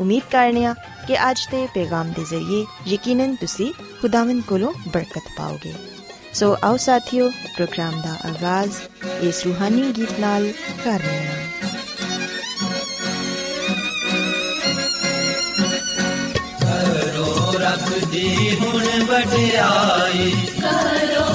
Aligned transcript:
ਉਮੀਦ 0.00 0.22
ਕਰਨੀਆ 0.30 0.74
ਕਿ 1.06 1.16
ਅੱਜ 1.30 1.46
ਦੇ 1.50 1.66
ਪੈਗਾਮ 1.74 2.12
ਦੇ 2.12 2.24
ਜ਼ਰੀਏ 2.24 2.64
ਯਕੀਨਨ 2.86 3.34
ਤੁਸੀਂ 3.34 3.72
ਖੁਦਾਵੰਦ 4.00 4.42
ਕੋਲੋਂ 4.42 4.72
ਬਰਕਤ 4.88 5.28
ਪਾਓਗੇ 5.38 5.74
ਸੋ 6.34 6.56
ਆਓ 6.64 6.76
ਸਾਥੀਓ 6.76 7.28
ਪ੍ਰੋਗਰਾਮ 7.56 8.00
ਦਾ 8.02 8.16
ਆਗਾਜ਼ 8.28 8.76
ਇਸ 9.22 9.44
ਰੂਹਾਨੀ 9.46 9.92
ਗੀਤ 9.92 10.18
ਨਾਲ 10.20 10.50
ਕਰਨੇ 10.84 11.26
ਆ 11.26 11.34
ਕਰੋ 16.62 17.58
ਰੱਬ 17.60 17.88
ਦੀ 18.10 18.56
ਹੁਣ 18.56 19.04
ਵਡਿਆਈ 19.04 20.30
ਕਰੋ 20.60 21.25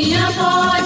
minha 0.00 0.30
boy. 0.32 0.77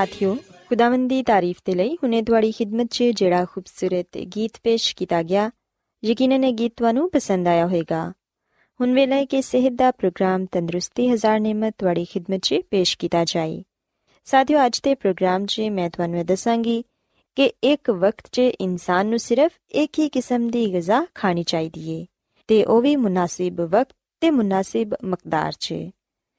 ਸਾਥਿਓ, 0.00 0.36
ਖੁਦਾਵੰਦ 0.68 1.08
ਦੀ 1.08 1.22
ਤਾਰੀਫ 1.22 1.56
ਦੇ 1.64 1.74
ਲਈ 1.74 1.94
ਹੁਣੇ 1.94 2.22
ਤੁਹਾਡੀ 2.22 2.52
ਖidmat 2.52 2.86
'ਚ 2.90 3.02
ਜਿਹੜਾ 3.02 3.44
ਖੂਬਸੂਰਤ 3.44 4.18
ਗੀਤ 4.18 4.50
ਪੇਸ਼ 4.62 4.96
ਕੀਤਾ 4.96 5.22
ਗਿਆ, 5.22 5.50
ਯਕੀਨਨ 6.04 6.44
ਇਹ 6.44 6.52
ਗੀਤ 6.52 6.72
ਤੁਹਾਨੂੰ 6.76 7.10
ਪਸੰਦ 7.10 7.48
ਆਇਆ 7.48 7.66
ਹੋਵੇਗਾ। 7.66 8.12
ਹੁਣ 8.80 8.94
ਵੇਲੇ 8.94 9.16
ਹੈ 9.16 9.24
ਕਿ 9.24 9.42
ਸਿਹਤ 9.42 9.72
ਦਾ 9.72 9.90
ਪ੍ਰੋਗਰਾਮ 9.90 10.46
ਤੰਦਰੁਸਤੀ 10.52 11.08
ਹਜ਼ਾਰ 11.08 11.40
ਨਿਮਤ 11.40 11.74
ਤੁਹਾਡੀ 11.78 12.04
ਖidmat 12.04 12.38
'ਚ 12.38 12.54
ਪੇਸ਼ 12.70 12.98
ਕੀਤਾ 12.98 13.24
ਜਾਏ। 13.24 13.62
ਸਾਥਿਓ, 14.24 14.66
ਅੱਜ 14.66 14.80
ਦੇ 14.80 14.94
ਪ੍ਰੋਗਰਾਮ 14.94 15.46
'ਚ 15.46 15.60
ਮੈਂ 15.60 15.90
ਤੁਹਾਨੂੰ 15.90 16.18
ਇਹ 16.18 16.24
ਦੱਸਾਂਗੀ 16.24 16.84
ਕਿ 17.34 17.52
ਇੱਕ 17.64 17.90
ਵਕਤ 17.90 18.28
'ਚ 18.32 18.38
ਇਨਸਾਨ 18.38 19.06
ਨੂੰ 19.06 19.18
ਸਿਰਫ 19.18 19.52
ਇੱਕ 19.70 19.98
ਹੀ 19.98 20.08
ਕਿਸਮ 20.08 20.50
ਦੀ 20.50 20.72
ਗਿਜ਼ਾ 20.72 21.06
ਖਾਣੀ 21.14 21.42
ਚਾਹੀਦੀ 21.42 21.90
ਏ, 21.90 22.06
ਤੇ 22.48 22.64
ਉਹ 22.64 22.82
ਵੀ 22.82 22.96
ਮੁਨਾਸਿਬ 22.96 23.60
ਵਕਤ 23.60 23.96
ਤੇ 24.20 24.30
ਮੁਨਾਸਿਬ 24.30 24.94
ਮਕਦਾਰ 25.04 25.52
'ਚ। 25.52 25.74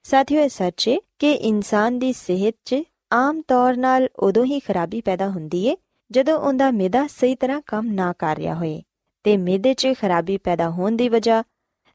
ਸਾਥੀਓ, 0.03 0.43
ਇਹ 0.43 0.49
ਸੱਚ 0.49 0.87
ਏ 0.87 0.97
ਕਿ 1.19 1.31
ਇਨਸਾਨ 1.31 1.99
ਦੀ 1.99 2.13
ਸਿਹਤ 2.13 2.55
'ਚ 2.65 2.75
ਆਮ 3.13 3.41
ਤੌਰ 3.41 3.77
ਨਾਲ 3.77 4.07
ਉਦੋਂ 4.19 4.45
ਹੀ 4.45 4.59
ਖਰਾਬੀ 4.59 5.01
ਪੈਦਾ 5.01 5.29
ਹੁੰਦੀ 5.29 5.65
ਏ, 5.67 5.77
ਜਦੋਂ 6.11 6.39
ਉਹਦਾ 6.39 6.71
ਮਿਹਦਾ 6.71 7.07
ਸਹੀ 7.07 7.35
ਤਰ੍ਹਾਂ 7.35 7.61
ਕੰਮ 7.65 7.91
ਨਾ 7.93 8.13
ਕਰ 8.19 8.37
ਰਿਹਾ 8.37 8.55
ਹੋਏ 8.55 8.81
ਤੇ 9.23 9.37
ਮਿਹਦੇ 9.37 9.73
'ਚ 9.73 9.87
ਖਰਾਬੀ 10.01 10.37
ਪੈਦਾ 10.37 10.69
ਹੋਣ 10.69 10.91
ਦੀ 10.91 11.09
ਵਜ੍ਹਾ 11.09 11.43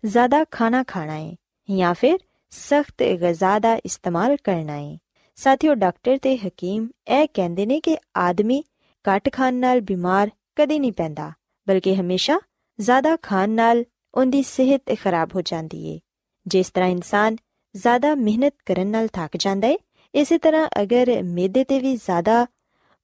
ਜ਼ਿਆਦਾ 0.04 0.44
ਖਾਣਾ 0.50 0.82
ਖਾਣਾ 0.82 1.16
ਏ 1.16 1.36
ਜਾਂ 1.76 1.94
ਫਿਰ 1.94 2.18
ਸਖਤ 2.50 3.02
ਗਿਜ਼ਾ 3.02 3.58
ਦਾ 3.58 3.74
ਇਸਤੇਮਾਲ 3.74 4.36
ਕਰਨਾ 4.44 4.76
ਏ। 4.76 4.98
ਸਾਥੀਓ, 5.36 5.74
ਡਾਕਟਰ 5.74 6.18
ਤੇ 6.18 6.36
ਹਕੀਮ 6.36 6.88
ਇਹ 7.08 7.28
ਕਹਿੰਦੇ 7.34 7.66
ਨੇ 7.66 7.80
ਕਿ 7.80 7.96
ਆਦਮੀ 8.16 8.62
ਘੱਟ 9.04 9.32
ਖਾਣ 9.32 9.54
ਨਾਲ 9.54 9.80
ਬਿਮਾਰ 9.80 10.30
ਕਦੇ 10.56 10.78
ਨਹੀਂ 10.78 10.92
ਪੈਂਦਾ, 10.92 11.32
ਬਲਕਿ 11.68 11.96
ਹਮੇਸ਼ਾ 11.96 12.38
ਜ਼ਿਆਦਾ 12.80 13.16
ਖਾਣ 13.16 13.50
ਨਾਲ 13.50 13.84
ਉਹਦੀ 14.14 14.42
ਸਿਹਤ 14.42 14.96
ਖਰਾਬ 15.00 15.28
ਹੋ 15.34 15.40
ਜਾਂਦੀ 15.40 15.86
ਏ। 15.86 16.00
ਜਿਸ 16.46 16.70
ਤਰ੍ਹਾਂ 16.70 16.90
ਇਨਸਾਨ 16.90 17.36
ਜ਼ਿਆਦਾ 17.76 18.14
ਮਿਹਨਤ 18.14 18.54
ਕਰਨ 18.66 18.86
ਨਾਲ 18.86 19.08
ਥੱਕ 19.08 19.36
ਜਾਂਦਾ 19.36 19.68
ਏ 19.68 19.76
ਇਸੇ 20.16 20.38
ਤਰ੍ਹਾਂ 20.38 20.68
ਅਗਰ 20.82 21.22
ਮਿਹਦੇ 21.22 21.64
ਤੇ 21.64 21.78
ਵੀ 21.78 21.96
ਜ਼ਿਆਦਾ 21.96 22.46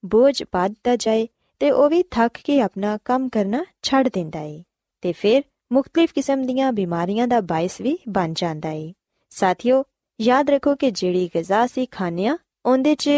ਬੋਝ 0.04 0.42
ਪਾ 0.42 0.68
ਦਿੱਤਾ 0.68 0.96
ਜਾਏ, 0.96 1.28
ਤੇ 1.60 1.70
ਉਹ 1.70 1.90
ਵੀ 1.90 2.02
ਥੱਕ 2.02 2.38
ਕੇ 2.44 2.60
ਆਪਣਾ 2.60 2.98
ਕੰਮ 3.04 3.28
ਕਰਨਾ 3.28 3.64
ਛੱਡ 3.82 4.08
ਦਿੰਦਾ 4.08 4.40
ਏ। 4.40 4.62
ਤੇ 5.00 5.12
ਫਿਰ 5.12 5.42
ਮੁxtਲਿਫ 5.72 6.12
ਕਿਸਮ 6.12 6.46
ਦੀਆਂ 6.46 6.72
ਬਿਮਾਰੀਆਂ 6.72 7.28
ਦਾ 7.28 7.40
ਬਾਇਸ 7.40 7.80
ਵੀ 7.80 7.98
ਬਣ 8.08 8.32
ਜਾਂਦਾ 8.32 8.70
ਏ। 8.70 8.94
ਸਾਥੀਓ, 9.30 9.84
ਯਾਦ 10.20 10.50
ਰੱਖੋ 10.50 10.74
ਕਿ 10.74 10.90
ਜਿਹੜੀ 10.90 11.30
ਗਿਜ਼ਾ 11.34 11.66
ਸੀ 11.66 11.86
ਖਾਣਿਆ 11.86 12.38
ਉਹਦੇ 12.66 12.94
'ਚ 12.94 13.10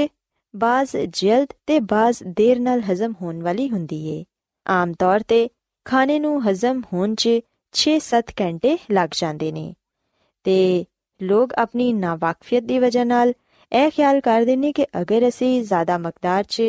ਬਾਜ਼ 0.56 0.96
ਜਲਦ 1.08 1.48
ਤੇ 1.66 1.80
ਬਾਜ਼ 1.80 2.22
ਦੇਰ 2.26 2.60
ਨਾਲ 2.60 2.80
ਹਜ਼ਮ 2.80 3.14
ਹੋਣ 3.22 3.42
ਵਾਲੀ 3.42 3.70
ਹੁੰਦੀ 3.70 4.08
ਏ। 4.08 4.24
ਆਮ 4.68 4.92
ਤੌਰ 4.92 5.20
ਤੇ 5.20 5.48
ਖਾਣੇ 5.84 6.18
ਨੂੰ 6.18 6.50
ਹਜ਼ਮ 6.50 6.82
ਹੋਣ 6.92 7.14
'ਚ 7.14 7.28
6-7 7.72 8.32
ਘੰਟੇ 8.40 8.78
ਲੱਗ 8.90 9.10
ਜਾਂਦੇ 9.12 9.52
ਨੇ। 9.52 9.74
ਤੇ 10.44 10.84
ਲੋਕ 11.22 11.52
ਆਪਣੀ 11.54 11.92
ਨਾਵਾਕਫੀਅਤ 11.92 12.62
ਦੀ 12.62 12.78
ਵਜ੍ਹਾ 12.78 13.04
ਨਾਲ 13.04 13.32
ਇਹ 13.74 13.90
ਖਿਆਲ 13.90 14.20
ਕਰਦੇ 14.20 14.56
ਨੇ 14.56 14.72
ਕਿ 14.72 14.86
ਅਗਰ 15.00 15.28
ਅਸੀਂ 15.28 15.62
ਜ਼ਿਆਦਾ 15.64 15.98
ਮਕਦਾਰ 15.98 16.44
'ਚ 16.44 16.62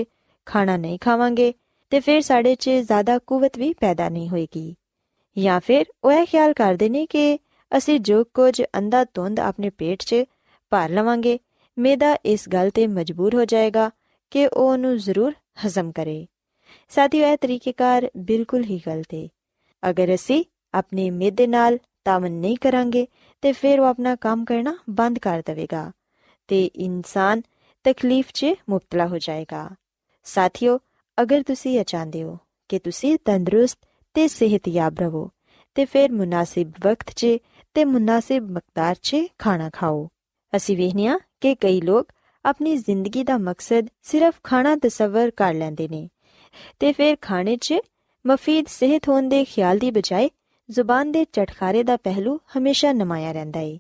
ਖਾਣਾ 0.46 0.78
ਨਹੀਂ 0.78 1.00
ਖਾਵਾਂਗੇ, 1.00 1.54
ਤੇ 1.92 2.00
ਫਿਰ 2.00 2.22
ਸਾਡੇ 2.22 2.56
'ਚ 2.56 2.70
ਜ਼ਿਆਦਾ 2.70 3.18
ਕੂਵਤ 3.18 3.58
ਵੀ 3.58 3.74
ਪੈਦਾ 3.74 4.10
ਨਹੀਂ 4.10 4.30
ਹੋਏਗੀ। 4.30 4.76
ਜਾਂ 5.38 5.60
ਫਿਰ 5.60 5.86
ਉਹ 6.04 6.12
ਇਹ 6.12 6.26
ਖਿਆਲ 6.26 6.54
ਕਰਦੇ 6.54 6.90
ਨੇ 6.90 7.06
ਕਿ 7.06 7.40
ਅਸੀਂ 7.72 8.00
ਜੋ 8.00 8.24
ਕੁਝ 8.24 8.62
ਅੰਦਾ 8.78 9.04
ਤੁੰਦ 9.04 9.40
ਆਪਣੇ 9.40 9.70
ਪੇਟ 9.70 10.04
'ਚ 10.04 10.24
ਭਰ 10.72 10.90
ਲਵਾਂਗੇ 10.90 11.40
ਮੇਦਾ 11.78 12.16
ਇਸ 12.26 12.48
ਗੱਲ 12.50 12.70
ਤੇ 12.70 12.88
ਮਜਬੂਰ 12.88 13.36
ਹੋ 13.36 13.46
ਜਾਏਗਾ 13.46 13.90
ਕਿ 14.32 14.48
ਉਹ 14.48 14.72
ਉਹਨੂੰ 14.72 14.98
ਜ਼ਰੂਰ 14.98 15.34
ਹਜ਼ਮ 15.66 15.92
ਕਰੇ। 15.92 16.26
ਸਾਥੀਓ, 16.90 17.28
ਇਹ 17.28 17.38
ਤਰੀਕੇਕਾਰ 17.38 18.10
ਬਿਲਕੁਲ 18.18 18.64
ਹੀ 18.64 18.82
ਗਲਤ 18.88 19.14
ਹੈ 19.14 19.28
ਅਗਰ 19.84 20.14
ਅਸੀਂ 20.16 20.44
ਆਪਣੇ 20.74 21.10
ਮੇਦੇ 21.10 21.48
ਨਾਲ 21.48 21.78
ਤਾਮਨ 22.06 22.32
ਨਹੀਂ 22.32 22.58
ਕਰਾਂਗੇ, 22.62 23.08
ਤੇ 23.42 23.52
ਫਿਰ 23.52 23.80
ਉਹ 23.80 23.86
ਆਪਣਾ 23.86 24.16
ਕੰਮ 24.16 24.46
ਕਰਨਾ 24.46 24.78
ਬੰਦ 24.90 25.20
ਕਰ 25.20 25.44
ਦੇਵੇਗਾ। 25.46 25.92
ਤੇ 26.48 26.66
ਇਨਸਾਨ 26.66 27.42
ਤਕਲੀਫ 27.84 28.32
'ਚ 28.34 28.46
ਮੁਬਤਲਾ 28.70 29.08
ਹੋ 29.08 29.18
ਜਾਏਗਾ। 29.18 29.70
ਸਾਥੀਓ, 30.24 30.80
ਅਗਰ 31.22 31.44
ਤੁਸੀਂ 31.44 31.80
ਇਹ 31.80 31.86
ਚਾਹੁੰਦੇ 31.86 32.24
ਹੋ 32.24 32.38
ਕਿ 32.70 32.80
ਤੁਸੀਂ 32.80 33.18
ਤੰਦਰੁਸਤ 33.26 33.80
ਤੇ 34.14 34.28
ਸਿਹਤਯਾਬ 34.28 35.00
ਰਹੋ, 35.00 35.30
ਤੇ 35.76 35.86
ਫਿਰ 35.86 36.12
ਮੁਨਾਸਿਬ 36.12 36.72
ਵਕਤ 36.84 37.12
'ਚ 37.16 37.28
ਤੇ 37.74 37.86
ਮੁਨਾਸਿਬ 37.86 38.52
ਮਕਦਾਰ 38.52 38.96
'ਚ 39.02 39.18
ਖਾਣਾ 39.40 39.70
ਖਾਓ। 39.74 40.10
ਅਸੀਂ 40.56 40.78
ਵੇਖਨੀਆ 40.78 41.20
ਕਿ 41.42 41.56
ਕਈ 41.56 41.82
ਲੋਕ 41.82 42.12
ਆਪਣੀ 42.46 42.76
ਜ਼ਿੰਦਗੀ 42.76 43.24
ਦਾ 43.24 43.38
ਮਕਸਦ 43.38 43.88
ਸਿਰਫ 44.02 44.34
ਖਾਣਾ 44.44 44.76
ਤਸਵਰ 44.76 45.32
ਕਰ 45.32 45.54
ਲੈਂਦੇ 45.54 45.88
ਨੇ 45.88 46.10
ਤੇ 46.80 46.94
ਫਿਰ 46.94 47.18
ਖਾਣੇ 47.22 47.58
'ਚ 47.58 47.74
ਮਫੀਦ 48.28 48.66
ਸਿਹਤ 48.68 49.10
ਹੋਣ 49.10 49.30
ਦੇ 49.30 49.46
ਖਿਆਲ 49.46 49.78
ਦੀ 49.78 49.92
ਬਜਾਏ 49.92 50.30
ਜ਼ੁਬਾਨ 50.70 51.12
ਦੇ 51.12 51.26
ਚਟਖਾਰੇ 51.26 51.84
ਦਾ 51.84 51.98
ਪਹਿਲੂ 51.98 52.40
ਹਮੇਸ਼ਾ 52.58 52.94
ਨਮਾਇਆ 52.94 53.32
ਰਹਿੰਦਾ 53.32 53.60
ਏ। 53.60 53.80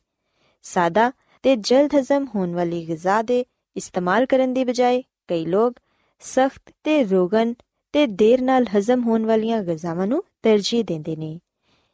ਸਾਦਾ 0.63 1.11
ਤੇ 1.45 1.55
ਜਲਦ 1.55 1.89
ਹਜ਼ਮ 1.99 2.27
ਹੋਣ 2.35 2.53
ਵਾਲੀ 2.53 2.87
ਗਿਜ਼ਾ 2.87 3.21
ਦੇ 3.21 3.45
ਇਸਤੇਮਾਲ 3.75 4.25
ਕਰਨ 4.25 4.53
ਦੀ 4.53 4.63
ਬਜਾਏ 4.63 5.03
ਕਈ 5.27 5.45
ਲੋਕ 5.45 5.73
ਸਖਤ 6.19 6.61
ਤੇ 6.83 7.03
ਰੋਗਨ 7.03 7.53
ਤੇ 7.93 8.07
ਦੇਰ 8.07 8.41
ਨਾਲ 8.41 8.65
ਹਜ਼ਮ 8.77 9.03
ਹੋਣ 9.03 9.25
ਵਾਲੀਆਂ 9.25 9.63
ਗਿਜ਼ਾਵਾਂ 9.63 10.07
ਨੂੰ 10.07 10.23
ਤਰਜੀਹ 10.43 10.83
ਦਿੰਦੇ 10.83 11.15
ਨੇ। 11.15 11.39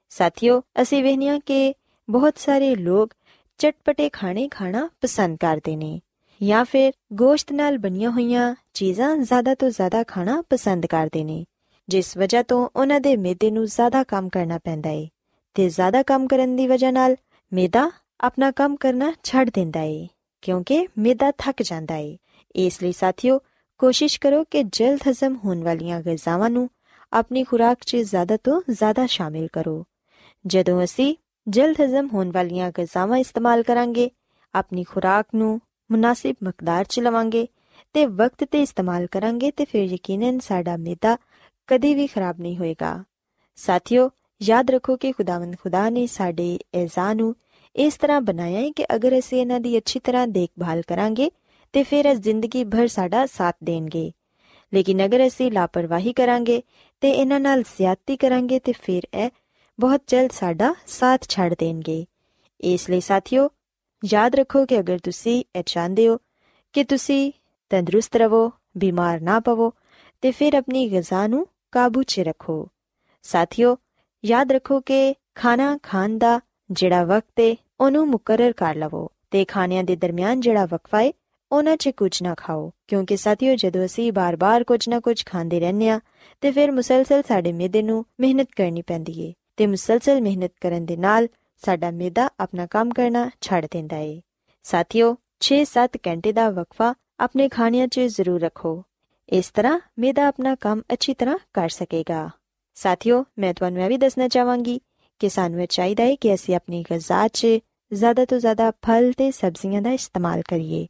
ਸਾਥੀਓ, 0.10 0.62
ਅਸੀਂ 0.82 1.04
ਵੇਖਨੀਆ 1.04 1.40
ਕਿ 1.40 1.74
ਬਹੁਤ 2.10 2.38
ਸਾਰੇ 2.38 2.76
ਲੋਕ 2.76 3.14
ਚਟਪਟੇ 3.58 4.10
ਖਾਣੇ 4.10 4.48
ਖਾਣਾ 4.48 4.90
ਪਸੰਦ 5.02 5.38
ਕਰਦੇ 5.38 5.76
ਨੇ 5.76 6.02
ਜਾਂ 6.44 6.66
ਫਿਰ 6.66 6.94
ਗੋਸ਼ਤ 7.14 7.52
ਨਾਲ 7.52 7.78
ਬਣੀਆਂ 7.78 8.12
ਹੋਈਆਂ 8.12 8.56
ਚੀਜ਼ਾਂ 8.74 9.18
ਜ਼ਿਆਦਾ 9.18 9.56
ਤੋਂ 9.56 9.70
ਜ਼ਿਆਦਾ 9.70 10.04
ਖਾਣਾ 10.04 10.44
ਪਸੰਦ 10.50 10.86
ਕਰਦੇ 10.86 11.24
ਨੇ, 11.24 11.46
ਜਿਸ 11.90 12.18
ਵਜ੍ਹਾ 12.18 12.44
ਤੋਂ 12.44 12.70
ਉਹਨਾਂ 12.76 13.00
ਦੇ 13.00 13.16
ਮਿਹਦੇ 13.16 13.52
ਨੂੰ 13.52 13.66
ਜ਼ਿਆਦਾ 13.66 14.04
ਕੰਮ 14.04 14.30
ਕਰਨਾ 14.30 14.58
ਪੈਂਦਾ 14.58 14.90
ਏ 14.90 15.08
ਤੇ 15.54 15.70
ਜ਼ਿਆਦਾ 15.70 16.04
ਕੰਮ 16.04 16.28
ਕਰਨ 16.28 16.56
ਦੀ 16.56 16.68
ਵਜ੍ਹਾ 16.68 16.92
ਨਾਲ 16.92 17.16
ਮਿਹਦਾ 17.54 17.92
ਆਪਣਾ 18.22 18.52
ਕੰਮ 18.52 18.76
ਕਰਨਾ 18.76 19.14
ਛੱਡ 19.24 19.50
ਦਿੰਦਾ 19.50 19.82
ਏ, 19.82 20.08
ਕਿਉਂਕਿ 20.42 20.88
ਮਿਹਦਾ 20.98 21.32
ਥੱਕ 21.32 21.62
ਜਾਂਦਾ 21.62 21.96
ਏ। 21.96 22.18
ਇਸ 22.56 22.84
ਲਈ 22.84 22.92
ਸਾਥੀਓ, 22.92 23.40
ਕੋਸ਼ਿਸ਼ 23.78 24.20
ਕਰੋ 24.20 24.44
ਕਿ 24.44 24.64
ਜਲਦ 24.64 25.00
ਹਜ਼ਮ 25.10 25.40
ਹੋਣ 25.46 25.64
ਵਾਲੀਆਂ 25.64 26.02
ਗਜ਼ਾਵਾਂ 26.02 26.50
ਨੂੰ 26.50 26.70
ਆਪਣੀ 27.14 27.44
ਖੁਰਾਕ 27.44 27.78
'ਚ 27.86 27.96
ਜ਼ਿਆਦਾ 27.96 28.38
ਤੋਂ 28.38 28.62
ਜ਼ਿਆਦਾ 28.70 29.06
ਸ਼ਾਮਿਲ 29.06 29.48
ਕਰੋ। 29.54 29.86
ਜਦੋਂ 30.48 30.84
ਅਸੀਂ 30.84 31.16
ਜਲਦ 31.48 31.82
ਹਜ਼ਮ 31.82 32.10
ਹੋਣ 32.14 32.32
ਵਾਲੀਆਂ 32.32 32.72
ਗਜ਼ਾਵਾਂ 32.80 33.18
ਇਸਤੇਮਾਲ 33.18 33.64
ਕਰਾਂਗੇ, 33.64 34.10
ਆਪਣੀ 34.54 34.84
ਖੁਰਾਕ 34.84 35.26
ਨੂੰ 35.36 35.62
ਮੁਨਾਸਿਬ 35.92 36.36
ਮਕਦਾਰ 36.44 36.86
'ਚ 36.86 37.00
ਲਵਾਂਗੇ 37.00 37.48
ਤੇ 37.94 38.06
ਵਕਤ 38.06 38.44
ਤੇ 38.44 38.62
ਇਸਤੇਮਾਲ 38.62 39.08
ਕਰਾਂਗੇ 39.08 39.52
ਤੇ 39.52 39.66
ਫਿਰ 39.66 39.84
ਯਕੀਨਨ 39.84 40.40
ਸਾਡਾ 40.40 40.78
ਮਿਹਦਾ 40.78 41.18
ਕਦੇ 41.68 41.96
ਵੀ 41.96 42.08
ਖਰਾਬ 42.08 42.40
ਨਹੀਂ 42.40 42.58
ਹੋਏਗਾ। 42.58 43.04
ਸਾਥੀਓ, 43.56 44.10
ਯਾਦ 44.42 44.72
ਰੱਖੋ 44.72 44.96
ਕਿ 44.96 45.12
ਖੁਦਾਵੰਦ 45.12 45.56
ਖੁਦਾ 45.64 45.90
ਨੇ 45.90 46.08
ਸਾਡੇ 46.08 46.60
ਐਜ਼ਾ 46.74 47.14
ਨੂੰ 47.14 47.36
ਇਸ 47.76 47.98
ਤਰ੍ਹਾਂ 47.98 48.22
ਬਣਾਇਆ 48.22 48.60
ਹੈ 48.60 48.70
ਕਿ 48.72 48.86
ਅਗਰ 48.96 49.20
ਅਸੀਂ 49.20 49.42
ਇਹਨਾਂ 49.42 49.60
ਦੀ 49.60 49.78
ਅੱਛੀ 49.78 50.00
ਤਰ੍ਹਾਂ 50.00 50.28
ਦੇਖਭਾਲ 50.28 50.82
ਕਰਾਂਗੇ, 50.82 51.32
ਤੇ 51.74 51.84
ਫਿਰ 51.84 52.06
ਇਹ 52.06 52.16
ਜ਼ਿੰਦਗੀ 52.16 52.64
ਭਰ 52.64 52.88
ਸਾਡਾ 52.88 53.26
ਸਾਥ 53.26 53.56
ਦੇਣਗੇ। 53.64 54.12
ਲੇਕਿਨ 54.74 55.06
ਅਗਰ 55.06 55.28
ਅਸੀਂ 55.28 55.52
ਲਾਪਰਵਾਹੀ 55.52 56.14
ਕਰਾਂਗੇ 56.14 56.62
ਤੇ 57.02 57.12
ਇਹਨਾਂ 57.12 57.40
ਨਾਲ 57.40 57.62
ਜ਼ਿਆਦਤੀ 57.62 58.18
ਕਰਾਂਗੇ, 58.18 58.60
ਤੇ 58.60 58.72
ਫਿਰ 58.82 59.08
ਇਹ 59.14 59.30
ਬਹੁਤ 59.80 60.02
ਜਲਦ 60.08 60.32
ਸਾਡਾ 60.32 60.74
ਸਾਥ 60.88 61.28
ਛੱਡ 61.30 61.54
ਦੇਣਗੇ। 61.60 62.06
ਇਸ 62.60 62.90
ਲਈ 62.90 63.02
ਸਾਥੀਓ, 63.02 63.50
ਯਾਦ 64.06 64.36
ਰੱਖੋ 64.36 64.66
ਕਿ 64.66 64.80
ਅਗਰ 64.80 65.00
ਤੁਸੀਂ 65.00 65.44
ਇਹ 65.56 65.64
ਚਾਹੁੰਦੇ 65.66 66.08
ਹੋ 66.08 66.18
ਕਿ 66.74 66.84
ਤੁਸੀਂ 66.84 67.32
ਤੰਦਰੁਸਤ 67.70 68.16
ਰਹੋ, 68.16 68.52
ਬਿਮਾਰ 68.78 69.22
ਨਾ 69.22 69.40
ਪਵੋ, 69.40 69.74
ਤੇ 70.22 70.32
ਫਿਰ 70.32 70.54
ਆਪਣੀ 70.54 70.90
ਗਿਜ਼ਾ 70.92 71.28
ਨੂੰ 71.28 71.48
ਕਾਬੂ 71.72 72.04
'ਚ 72.04 72.20
ਰੱਖੋ। 72.20 72.68
ਸਾਥੀਓ, 73.22 73.78
ਯਾਦ 74.26 74.52
ਰੱਖੋ 74.52 74.80
ਕਿ 74.80 75.16
ਖਾਣਾ 75.36 75.78
ਖਾਣ 75.84 76.18
ਦਾ 76.18 76.40
ਜਿਹੜਾ 76.72 77.04
ਵਕਤ 77.04 77.40
ਹੈ 77.40 77.56
ਉਹਨੂੰ 77.80 78.08
ਮੁਕਰਰ 78.08 78.52
ਕਰ 78.52 78.76
ਲਵੋ 78.76 79.08
ਤੇ 79.32 79.46
ਖਾਣਿਆਂ 79.46 79.84
ਦੇ 79.84 79.96
ਦਰਮਿਆਨ 79.96 80.42
ਜਿਹੜਾ 80.42 80.66
ਵਕਫਾ 80.66 81.02
ਹੈ 81.02 81.12
ਉਹਨਾਂ 81.52 81.78
'ਚ 81.78 81.90
ਕੁਝ 81.90 82.24
ਨਾ 82.24 82.34
ਖਾਓ, 82.38 82.72
ਕਿਉਂਕਿ 82.88 83.18
ਸਾਥੀਓ 83.18 83.56
ਜਦੋਂ 83.56 83.86
ਅਸੀਂ 83.86 84.12
ਬਾਰ-ਬਾਰ 84.14 84.64
ਕੁਝ 84.64 84.90
ਨਾ 84.90 85.00
ਕੁਝ 85.00 85.26
ਖਾਂਦੇ 85.26 85.60
ਰਹਿੰਦੇ 85.60 85.90
ਆ 85.90 86.00
ਤੇ 86.42 86.52
ਫਿਰ 86.52 86.72
ਮੁਸਲਸਲ 86.72 87.24
ਸਾਡੇ 87.28 87.52
ਮਿਹਦੇ 87.52 87.82
ਨੂੰ 87.82 88.06
ਮਿਹਨਤ 88.20 88.48
ਕਰਨੀ 88.58 88.82
ਪੈਂਦੀ 88.82 89.20
ਏ, 89.22 89.34
ਤੇ 89.58 89.68
ਮੁਸਲਸਲ 89.68 90.22
ਮਿਹਨਤ 90.22 90.52
ਕਰਨ 90.62 90.86
ਦੇ 90.86 90.98
ਨਾਲ 90.98 91.28
ਸਾਡਾ 91.66 91.92
ਮਿਹਦਾ 91.92 92.30
ਆਪਣਾ 92.40 92.66
ਕੰਮ 92.66 92.90
ਕਰਨਾ 92.90 93.30
ਛੱਡ 93.42 93.66
ਦਿੰਦਾ 93.72 93.98
ਏ। 93.98 94.22
ਸਾਥੀਓ 94.64 95.16
6-7 95.42 95.98
ਘੰਟੇ 96.08 96.32
ਦਾ 96.32 96.50
ਵਕਫਾ 96.50 96.94
ਆਪਣੇ 97.20 97.50
ਖਾਣਿਆਂ 97.50 97.88
'ਚ 97.88 98.00
ਜ਼ਰੂਰ 98.00 98.42
ਰੱਖੋ। 98.42 98.84
ਇਸ 99.30 99.50
ਤਰ੍ਹਾਂ 99.50 99.80
ਮਿਹਦਾ 100.00 100.28
ਆਪਣਾ 100.28 100.56
ਕੰਮ 100.56 100.82
ਅੱਛੀ 100.94 101.14
ਤਰ੍ਹਾਂ 101.14 101.38
ਕਰ 101.54 101.70
ਸਕੇਗਾ। 101.70 102.30
ਸਾਥੀਓ, 102.74 103.26
ਮੈਂ 103.40 103.54
ਤੁਹਾਨੂੰ 103.54 103.84
ਇਹ 103.84 103.90
ਵੀ 103.90 103.98
ਦੱਸਣਾ 103.98 104.28
ਚਾਹਾਂਗੀ 104.28 104.82
ਕਿ 105.22 105.30
ਸਾਨੂੰ 105.30 105.62
ਇਹ 105.62 105.68
ਚਾਹੀਦਾ 105.68 106.04
ਹੈ 106.04 106.16
ਕਿ 106.16 106.34
ਅਸੀਂ 106.34 106.56
ਆਪਣੀ 106.56 106.84
ਗਿਜ਼ਾ 106.84 107.28
'ਚ 107.28 107.48
ਜ਼ਿਆਦਾ 107.94 108.26
ਤੋਂ 108.26 108.40
ਜ਼ਿਆਦਾ 108.40 108.72
ਫਲ 108.72 109.12
ਤੇ 109.18 109.32
ਸਬਜ਼ੀਆਂ 109.32 109.82
ਦਾ 109.82 109.92
ਇਸਤੇਮਾਲ 109.92 110.42
ਕਰੀਏ 110.42 110.88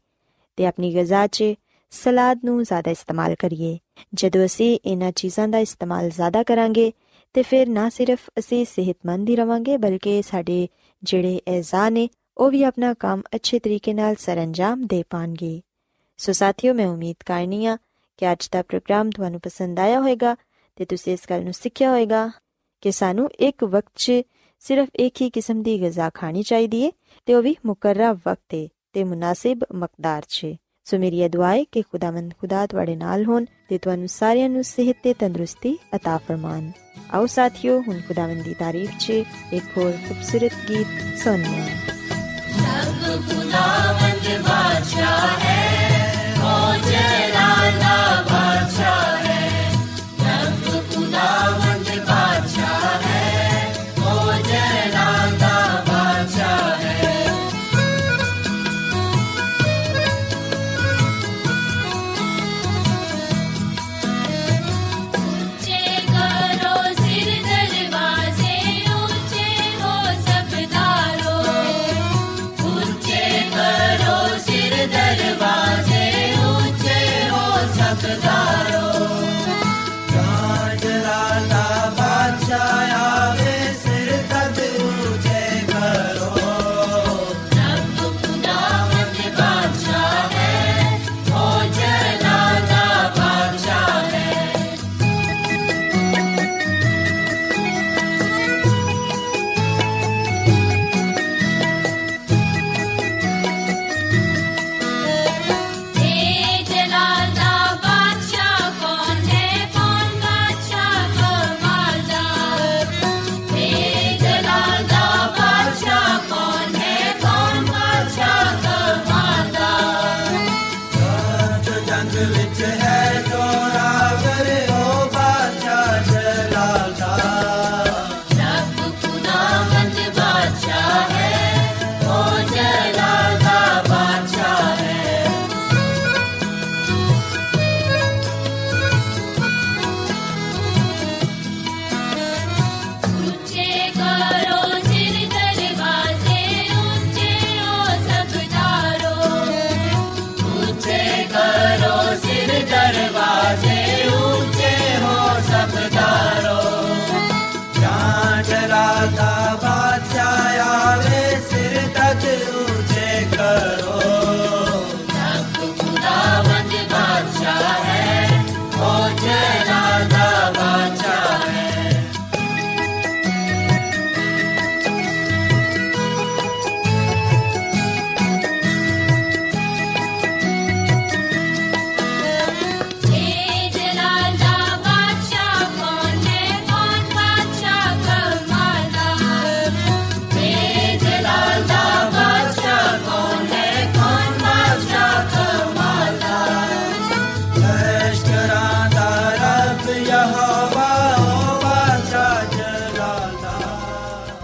ਤੇ 0.58 0.66
ਆਪਣੀ 0.66 0.94
ਗਿਜ਼ਾ 0.96 1.28
'ਚ 1.28 1.44
ਸਲਾਦ 1.92 2.40
ਨੂੰ 2.46 2.64
ਜ਼ਿਆਦਾ 2.64 2.92
ਇਸਤੇਮਾਲ 2.92 3.36
ਕਰੀਏ। 3.36 3.78
ਜਦੋਂ 4.14 4.46
ਅਸੀਂ 4.46 4.80
ਇਹਨਾਂ 4.86 5.12
ਚੀਜ਼ਾਂ 5.12 5.48
ਦਾ 5.48 5.60
ਇਸਤੇਮਾਲ 5.60 6.10
ਜ਼ਿਆਦਾ 6.10 6.44
ਕਰਾਂਗੇ, 6.44 6.92
ਤੇ 7.34 7.42
ਫਿਰ 7.42 7.70
ਨਾ 7.70 7.90
ਸਿਰਫ 7.90 8.30
ਅਸੀਂ 8.40 8.66
ਸਿਹਤਮੰਦ 8.66 9.30
ਹੀ 9.30 9.36
ਰਵਾਂਗੇ, 9.36 9.78
ਬਲਕਿ 9.78 10.22
ਸਾਡੇ 10.22 10.68
ਜਿਹੜੇ 11.04 11.42
ਐਜ਼ਾ 11.48 11.90
ਨੇ, 11.90 12.10
ਉਹ 12.38 12.52
ਵੀ 12.52 12.64
ਆਪਣਾ 12.64 12.94
ਕੰਮ 12.94 13.22
ਅੱਛੇ 13.36 13.60
ਤਰੀਕੇ 13.60 13.94
ਨਾਲ 13.94 14.16
ਸਰੰਜਾਮ 14.16 14.88
ਦੇ 14.88 15.04
ਪਾਣਗੇ। 15.10 15.62
ਸੋ 16.18 16.32
ਸਾਥੀਓ, 16.32 16.74
ਮੈਂ 16.74 16.88
ਉਮੀਦ 16.88 17.16
ਕਰਨੀ 17.26 17.66
ਆ 17.66 17.78
ਕਿ 18.18 18.32
ਅੱਜ 18.32 18.50
ਦਾ 18.52 18.62
ਪ੍ਰੋਗਰਾਮ 18.62 19.10
ਤੁਹਾਨੂੰ 19.10 19.40
ਪਸੰਦ 19.40 19.80
ਆਇਆ 19.80 20.00
ਹੋਵੇਗਾ 20.00 20.36
ਤੇ 20.76 20.86
ਤੁਸੀਂ 20.86 21.14
ਇਸ 21.14 21.20
ਗੱਲ 21.30 21.44
ਨੂੰ 21.44 21.54
ਸਿੱਖਿਆ 21.54 21.90
ਹੋਵੇਗਾ। 21.90 22.32
ਕਿ 22.82 22.92
ਸਾਨੂੰ 22.92 23.30
ਇੱਕ 23.40 23.64
ਵਕਤ 23.64 23.92
'ਚ 23.96 24.12
ਸਿਰਫ 24.60 24.90
ਇੱਕ 24.96 25.22
ਹੀ 25.22 25.30
ਕਿਸਮ 25.30 25.64
ਦੀ 25.64 25.82
ਗਿਜ਼ਾ 25.82 26.10
ਖਾਣੀ 26.14 26.44
ਚਾਹੀਦੀ 26.44 26.82
ਏ 26.82 26.92
ਤੇ 27.26 27.34
ਉਹ 27.34 27.44
ਵੀ 27.44 27.56
ਮੁਕਰਰਾ 27.66 28.14
ਵਕਤ 28.14 28.42
ਤੇ 28.50 28.70
ਤੇ 28.94 29.04
ਮੁਨਾਸਿਬ 29.04 29.60
ਮਕਦਾਰ 29.76 30.24
'ਚ 30.28 30.48
ਸੋ 30.84 30.98
ਮੇਰੀ 30.98 31.22
ਇਹ 31.22 31.30
ਦੁਆ 31.30 31.56
ਹੈ 31.56 31.64
ਕਿ 31.64 31.82
ਖੁਦਾਵੰਦ 31.82 32.34
ਖੁਦਾ 32.42 32.66
ਤੁਹਾਡੇ 32.68 32.96
ਨਾਲ 32.96 33.26
ਹੋਣ 33.26 33.46
ਤੇ 33.70 33.78
ਤੁਹਾਨੂੰ 33.78 34.08
ਸਾਰਿਆਂ 34.08 34.50
ਨੂੰ 34.50 34.64
ਸਿਹਤ 34.64 34.98
ਤੇ 35.04 35.14
ਤੰਦਰੁਸਤੀ 35.14 35.78
عطا 35.96 36.18
ਫਰਮਾਨ। 36.28 36.72
ਆਓ 37.14 37.26
ਸਾਥੀਓ, 37.26 37.82
ਹੁਣ 37.82 38.02
ਖੁਦਾਵੰਦ 38.08 38.44
ਦੀ 38.44 38.54
ਤਾਰੀਫ 38.54 38.92
'ਚ 39.00 39.10
ਇੱਕ 39.54 39.78
ਹੋਰ 39.78 39.92
ਖੂਬਸੂਰਤ 40.08 40.52
ਗੀਤ 40.70 40.88
ਸੁਣੀਏ 41.18 41.64
ਸਭ 42.52 43.22
ਖੁਦਾਵੰਦ 43.30 44.42
ਬਾਦਸ਼ਾਹ 44.42 45.40
ਹੈ। 45.40 45.61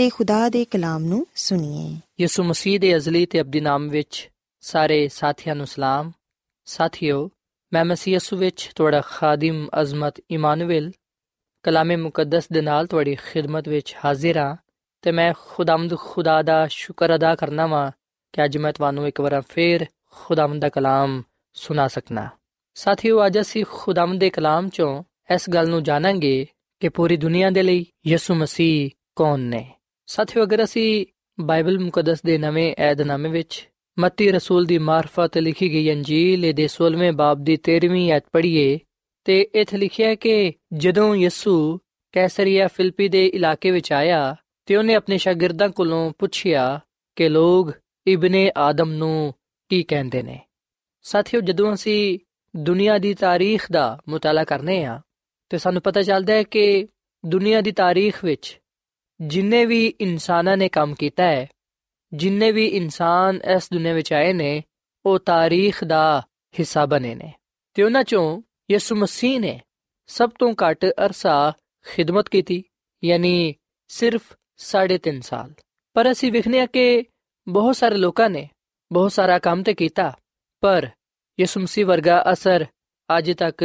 ਤੇ 0.00 0.10
ਖੁਦਾ 0.10 0.48
ਦੇ 0.48 0.64
ਕਲਾਮ 0.64 1.04
ਨੂੰ 1.04 1.26
ਸੁਣੀਏ। 1.34 2.00
ਯਿਸੂ 2.20 2.44
ਮਸੀਹ 2.44 2.80
ਦੇ 2.80 2.96
ਅਜ਼ਲੀ 2.96 3.26
ਤੇ 3.26 3.40
ਅਬਦੀ 3.40 3.60
ਨਾਮ 3.60 3.88
ਵਿੱਚ 3.88 4.30
ਸਾਰੇ 4.60 5.08
ਸਾਥੀਆਂ 5.08 5.56
ਨੂੰ 5.56 5.66
ਸਲਾਮ। 5.66 6.12
ਸਾਥਿਓ, 6.64 7.30
ਮੈਂ 7.72 7.84
ਮਸੀਹ 7.84 8.14
ਯਿਸੂ 8.14 8.36
ਵਿੱਚ 8.36 8.70
ਤੁਹਾਡਾ 8.74 9.00
ਖਾਦਮ 9.00 9.68
ਅਜ਼ਮਤ 9.80 10.14
ਇਮਾਨੁਅਲ 10.30 10.92
ਕਲਾਮੇ 11.62 11.96
ਮੁਕੱਦਸ 11.96 12.48
ਦੇ 12.52 12.60
ਨਾਲ 12.60 12.86
ਤੁਹਾਡੀ 12.86 13.14
ਖਿਦਮਤ 13.14 13.68
ਵਿੱਚ 13.68 13.96
ਹਾਜ਼ਰ 14.04 14.38
ਹਾਂ 14.38 14.56
ਤੇ 15.02 15.10
ਮੈਂ 15.10 15.34
ਖੁਦਾਮਦ 15.40 15.98
ਖੁਦਾ 15.98 16.42
ਦਾ 16.42 16.66
ਸ਼ੁਕਰ 16.66 17.14
ਅਦਾ 17.14 17.34
ਕਰਨਾ 17.34 17.66
ਵਾਂ 17.66 17.90
ਕਿ 18.32 18.44
ਅੱਜ 18.44 18.58
ਮੈਂ 18.58 18.72
ਤੁਹਾਨੂੰ 18.72 19.08
ਇੱਕ 19.08 19.20
ਵਾਰ 19.20 19.42
ਫੇਰ 19.48 19.86
ਖੁਦਾਮਦ 20.10 20.60
ਦਾ 20.60 20.68
ਕਲਾਮ 20.68 21.22
ਸੁਣਾ 21.52 21.88
ਸਕਣਾ 21.88 22.28
ਸਾਥੀਓ, 22.74 23.26
ਅੱਜ 23.26 23.40
ਅਸੀਂ 23.40 23.64
ਖੁਦਾਮਦ 23.70 24.20
ਦੇ 24.20 24.30
ਕਲਾਮ 24.30 24.68
ਚੋਂ 24.68 25.02
ਇਸ 25.34 25.50
ਗੱਲ 25.50 25.68
ਨੂੰ 25.68 25.82
ਜਾਣਾਂਗੇ 25.82 26.46
ਕਿ 26.80 26.88
ਪੂਰੀ 26.88 27.16
ਦੁਨੀਆ 27.16 27.50
ਦੇ 27.50 27.62
ਲਈ 27.62 27.86
ਯਿਸੂ 28.06 28.34
ਮਸੀਹ 28.34 28.90
ਕੌਣ 29.16 29.38
ਨੇ। 29.38 29.74
ਸਾਥੀਓ, 30.10 30.42
ਅਗਰ 30.42 30.64
ਅਸੀਂ 30.64 31.06
ਬਾਈਬਲ 31.40 31.78
ਮੁਕੱਦਸ 31.78 32.22
ਦੇ 32.22 32.38
ਨਵੇਂ 32.38 32.74
ਏਧਨਾਮੇ 32.80 33.28
ਵਿੱਚ 33.28 33.68
ਮਤੀ 33.98 34.32
ਰਸੂਲ 34.32 34.64
ਦੀ 34.64 34.78
ਮਾਰਫਤ 34.78 35.38
ਲਿਖੀ 35.38 35.72
ਗਈ 35.72 35.92
ਅੰਜੀਲ 35.92 36.52
ਦੇ 36.52 36.68
16ਵੇਂ 36.68 37.12
ਬਾਬ 37.12 37.44
ਦੀ 37.44 37.56
13ਵੀਂ 37.56 38.12
ਐਤ 38.12 38.24
ਪੜ੍ਹੀਏ, 38.32 38.78
ਤੇ 39.24 39.40
ਇੱਥੇ 39.54 39.76
ਲਿਖਿਆ 39.76 40.08
ਹੈ 40.08 40.14
ਕਿ 40.14 40.52
ਜਦੋਂ 40.72 41.14
ਯਿਸੂ 41.14 41.78
ਕੈਸਰੀਆ 42.12 42.68
ਫਿਲਪੀ 42.68 43.08
ਦੇ 43.08 43.26
ਇਲਾਕੇ 43.26 43.70
ਵਿੱਚ 43.70 43.92
ਆਇਆ, 43.92 44.36
ਤੇ 44.66 44.76
ਉਹਨੇ 44.76 44.94
ਆਪਣੇ 44.94 45.18
ਸ਼ਾਗਿਰਦਾਂ 45.18 45.68
ਕੋਲੋਂ 45.68 46.12
ਪੁੱਛਿਆ 46.18 46.80
ਕਿ 47.16 47.28
ਲੋਕ 47.28 47.72
ਇਬਨੇ 48.06 48.52
ਆਦਮ 48.56 48.92
ਨੂੰ 48.92 49.34
ਕੀ 49.68 49.82
ਕਹਿੰਦੇ 49.82 50.22
ਨੇ। 50.22 50.40
ਸਾਥੀਓ, 51.02 51.40
ਜਦੋਂ 51.40 51.74
ਅਸੀਂ 51.74 52.18
ਦੁਨੀਆ 52.56 52.98
ਦੀ 52.98 53.14
ਤਾਰੀਖ 53.14 53.72
ਦਾ 53.72 54.00
ਮੁਤਾਲਾ 54.08 54.44
ਕਰਨੇ 54.44 54.84
ਆ, 54.84 55.00
ਤੇ 55.48 55.58
ਸਾਨੂੰ 55.58 55.82
ਪਤਾ 55.82 56.02
ਚੱਲਦਾ 56.02 56.32
ਹੈ 56.32 56.42
ਕਿ 56.42 56.88
ਦੁਨੀਆ 57.26 57.60
ਦੀ 57.60 57.72
ਤਾਰੀਖ 57.72 58.24
ਵਿੱਚ 58.24 58.59
ਜਿੰਨੇ 59.20 59.64
ਵੀ 59.66 59.86
ਇਨਸਾਨਾਂ 60.00 60.56
ਨੇ 60.56 60.68
ਕੰਮ 60.68 60.94
ਕੀਤਾ 60.94 61.24
ਹੈ 61.24 61.46
ਜਿੰਨੇ 62.12 62.52
ਵੀ 62.52 62.66
ਇਨਸਾਨ 62.66 63.40
ਇਸ 63.56 63.68
ਦੁਨੀਆ 63.72 63.94
ਵਿੱਚ 63.94 64.12
ਆਏ 64.12 64.32
ਨੇ 64.32 64.62
ਉਹ 65.04 65.18
ਤਾਰੀਖ 65.18 65.84
ਦਾ 65.84 66.22
ਹਿੱਸਾ 66.54 66.86
ਬਣੇ 66.86 67.14
ਨੇ 67.14 67.32
ਤੇ 67.74 67.82
ਉਹਨਾਂ 67.82 68.04
ਚੋਂ 68.04 68.42
ਯਿਸੂ 68.70 68.96
ਮਸੀਹ 68.96 69.40
ਨੇ 69.40 69.60
ਸਭ 70.06 70.30
ਤੋਂ 70.38 70.52
ਘੱਟ 70.52 70.84
ਅਰਸਾ 70.84 71.52
ਖਿਦਮਤ 71.86 72.28
ਕੀਤੀ 72.28 72.62
ਯਾਨੀ 73.04 73.54
ਸਿਰਫ 73.90 74.32
3.5 74.60 75.20
ਸਾਲ 75.20 75.52
ਪਰ 75.96 76.10
ਅਸੀਂ 76.12 76.32
ਵਿਖਨੇ 76.32 76.60
ਆ 76.60 76.66
ਕਿ 76.66 77.04
ਬਹੁਤ 77.46 77.76
ਸਾਰੇ 77.76 77.96
ਲੋਕਾਂ 77.96 78.30
ਨੇ 78.30 78.48
ਬਹੁਤ 78.90 79.12
ਸਾਰਾ 79.12 79.38
ਕੰਮ 79.38 79.62
ਤੇ 79.62 79.74
ਕੀਤਾ 79.74 80.12
ਪਰ 80.62 80.88
ਯਿਸੂ 81.38 81.60
ਮਸੀਹ 81.60 81.86
ਵਰਗਾ 81.86 82.24
ਅਸਰ 82.32 82.66
ਅੱਜ 83.08 83.30
ਤੱਕ 83.32 83.64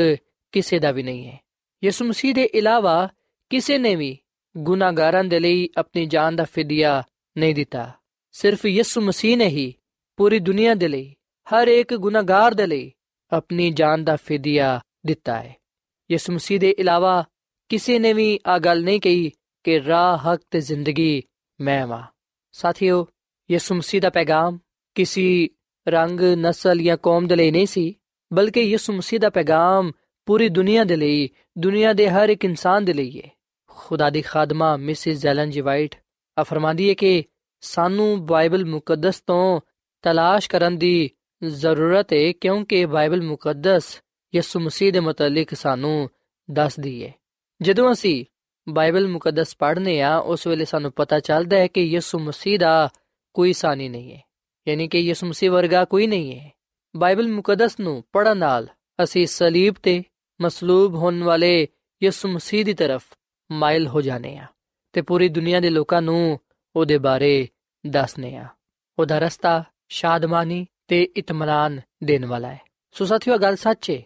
ਕਿਸੇ 0.53 0.79
ਦਾ 0.79 0.91
ਵੀ 0.91 1.03
ਨਹੀਂ 1.03 1.27
ਹੈ 1.27 1.39
ਯਿਸੂ 1.83 2.05
ਮਸੀਹ 2.05 2.33
ਦੇ 2.33 2.43
ਇਲਾਵਾ 2.53 3.09
ਕਿਸੇ 3.49 3.77
ਨੇ 3.77 3.95
ਵੀ 3.95 4.17
ਗੁਨਾਹਗਾਰਾਂ 4.55 5.23
ਦੇ 5.23 5.39
ਲਈ 5.39 5.69
ਆਪਣੀ 5.77 6.05
ਜਾਨ 6.05 6.35
ਦਾ 6.35 6.43
ਫਿਦਿਆ 6.43 7.03
ਨਹੀਂ 7.37 7.55
ਦਿੱਤਾ 7.55 7.91
ਸਿਰਫ 8.31 8.65
ਯਿਸੂ 8.65 9.01
ਮਸੀਹ 9.01 9.37
ਨੇ 9.37 9.47
ਹੀ 9.47 9.73
ਪੂਰੀ 10.17 10.39
ਦੁਨੀਆ 10.39 10.73
ਦੇ 10.73 10.87
ਲਈ 10.87 11.13
ਹਰ 11.47 11.67
ਇੱਕ 11.67 11.93
ਗੁਨਾਹਗਾਰ 11.93 12.53
ਦੇ 12.53 12.67
ਲਈ 12.67 12.91
ਆਪਣੀ 13.31 13.71
ਜਾਨ 13.71 14.03
ਦਾ 14.03 14.15
ਫਿਦਿਆ 14.15 14.79
ਦਿੱਤਾ 15.05 15.41
ਹੈ 15.41 15.55
ਯਿਸੂ 16.11 16.33
ਮਸੀਹ 16.33 16.59
ਦੇ 16.59 16.75
ਇਲਾਵਾ 16.79 17.23
ਕਿਸੇ 17.69 17.99
ਨੇ 17.99 18.13
ਵੀ 18.13 18.39
ਆ 18.47 18.57
ਗੱਲ 18.59 18.83
ਨਹੀਂ 18.83 19.01
ਕਹੀ 19.01 19.31
ਕਿ 19.63 19.79
ਰਾਹ 19.83 20.17
ਹਕ 20.17 20.41
ਤੇ 20.51 20.61
ਜ਼ਿੰਦਗੀ 20.61 21.23
ਮੈਂ 21.59 21.87
ਵਾਂ 21.87 22.03
ਸਾਥੀਓ 22.51 23.05
ਯਿਸੂ 23.51 23.75
ਮਸੀਹ 23.75 24.01
ਦਾ 24.01 24.09
ਪੈਗਾਮ 24.09 24.59
ਕਿਸੇ 24.95 25.49
ਰੰਗ 25.87 26.21
ਨਸਲ 26.37 26.81
ਜਾਂ 26.81 26.97
ਕੌਮ 26.97 27.27
ਦੇ 27.27 27.35
ਲਈ 27.35 27.51
ਨਹੀਂ 27.51 27.67
ਸੀ 27.67 27.95
ਬਲਕਿ 28.33 28.61
ਯਿਸੂ 28.61 28.93
ਮਸੀਹ 28.93 29.19
ਦਾ 29.19 29.29
ਪੈਗਾਮ 29.29 29.91
ਪੂਰੀ 30.25 30.49
ਦੁਨੀਆ 30.49 30.83
ਦੇ 30.83 30.95
ਲਈ 30.95 31.29
ਦੁਨੀਆ 31.57 31.93
ਦੇ 31.93 32.09
ਹਰ 32.09 32.29
ਇੱਕ 32.29 32.45
ਇਨਸਾਨ 32.45 32.85
ਦੇ 32.85 32.93
ਲਈ 32.93 33.19
ਹੈ 33.19 33.34
ਖੁਦਾ 33.85 34.09
ਦੀ 34.09 34.21
ਖਾਦਮਾ 34.21 34.75
ਮਿਸਿਸ 34.77 35.19
ਜ਼ੈਲਨ 35.19 35.49
ਜੀ 35.49 35.61
ਵਾਈਟ, 35.61 35.95
ਆ 36.37 36.43
ਫਰਮਾਂਦੀ 36.43 36.89
ਹੈ 36.89 36.93
ਕਿ 36.93 37.23
ਸਾਨੂੰ 37.63 38.25
ਬਾਈਬਲ 38.25 38.65
ਮੁਕੱਦਸ 38.65 39.19
ਤੋਂ 39.21 39.59
ਤਲਾਸ਼ 40.03 40.49
ਕਰਨ 40.49 40.77
ਦੀ 40.77 41.09
ਜ਼ਰੂਰਤ 41.41 42.13
ਹੈ 42.13 42.31
ਕਿਉਂਕਿ 42.31 42.85
ਬਾਈਬਲ 42.85 43.21
ਮੁਕੱਦਸ 43.21 43.99
ਯਿਸੂ 44.33 44.59
ਮਸੀਹ 44.59 44.91
ਦੇ 44.93 44.99
ਮੁਤਲਕ 44.99 45.53
ਸਾਨੂੰ 45.55 46.09
ਦੱਸਦੀ 46.49 47.03
ਹੈ 47.03 47.13
ਜਦੋਂ 47.61 47.91
ਅਸੀਂ 47.91 48.23
ਬਾਈਬਲ 48.67 49.07
ਮੁਕੱਦਸ 49.07 49.55
ਪੜ੍ਹਨੇ 49.55 50.01
ਆ, 50.01 50.17
ਉਸ 50.17 50.47
ਵੇਲੇ 50.47 50.65
ਸਾਨੂੰ 50.65 50.91
ਪਤਾ 50.91 51.19
ਚੱਲਦਾ 51.19 51.57
ਹੈ 51.57 51.67
ਕਿ 51.67 51.81
ਯਿਸੂ 51.83 52.19
ਮਸੀਹ 52.19 52.59
ਦਾ 52.59 52.89
ਕੋਈ 53.35 53.53
ਸਾਨੀ 53.53 53.89
ਨਹੀਂ 53.89 54.13
ਹੈ 54.13 54.21
ਯਾਨੀ 54.67 54.87
ਕਿ 54.87 54.99
ਯਿਸੂ 54.99 55.27
ਮਸੀਹ 55.27 55.51
ਵਰਗਾ 55.51 55.83
ਕੋਈ 55.85 56.07
ਨਹੀਂ 56.07 56.39
ਹੈ 56.39 56.51
ਬਾਈਬਲ 56.95 57.27
ਮੁਕੱਦਸ 57.27 57.79
ਨੂੰ 57.79 58.03
ਪੜ੍ਹਨ 58.13 58.37
ਨਾਲ 58.37 58.67
ਅਸੀਂ 59.03 59.25
ਸਲੀਬ 59.27 59.75
ਤੇ 59.83 60.01
ਮਸਲੂਬ 60.39 60.95
ਹੋਣ 60.95 61.23
ਵਾਲੇ 61.23 61.67
ਯਿਸੂ 62.01 62.27
ਮਸੀਹ 62.27 62.65
ਦੀ 62.65 62.73
ਤਰਫ 62.73 63.03
ਮਾਇਲ 63.51 63.87
ਹੋ 63.87 64.01
ਜਾਣੇ 64.01 64.37
ਆ 64.37 64.45
ਤੇ 64.93 65.01
ਪੂਰੀ 65.01 65.29
ਦੁਨੀਆ 65.29 65.59
ਦੇ 65.59 65.69
ਲੋਕਾਂ 65.69 66.01
ਨੂੰ 66.01 66.39
ਉਹਦੇ 66.75 66.97
ਬਾਰੇ 66.97 67.47
ਦੱਸਨੇ 67.87 68.35
ਆ। 68.35 68.47
ਉਹਦਾ 68.99 69.19
ਰਸਤਾ 69.19 69.63
ਸ਼ਾਦਮਾਨੀ 69.89 70.67
ਤੇ 70.87 71.03
ਇਤਮਾਨਾਨ 71.03 71.81
ਦੇਣ 72.03 72.25
ਵਾਲਾ 72.25 72.47
ਹੈ। 72.47 72.61
ਸੋ 72.91 73.05
ਸਾਥੀਓ 73.05 73.37
ਗੱਲ 73.37 73.55
ਸੱਚ 73.55 73.91
ਹੈ 73.91 74.01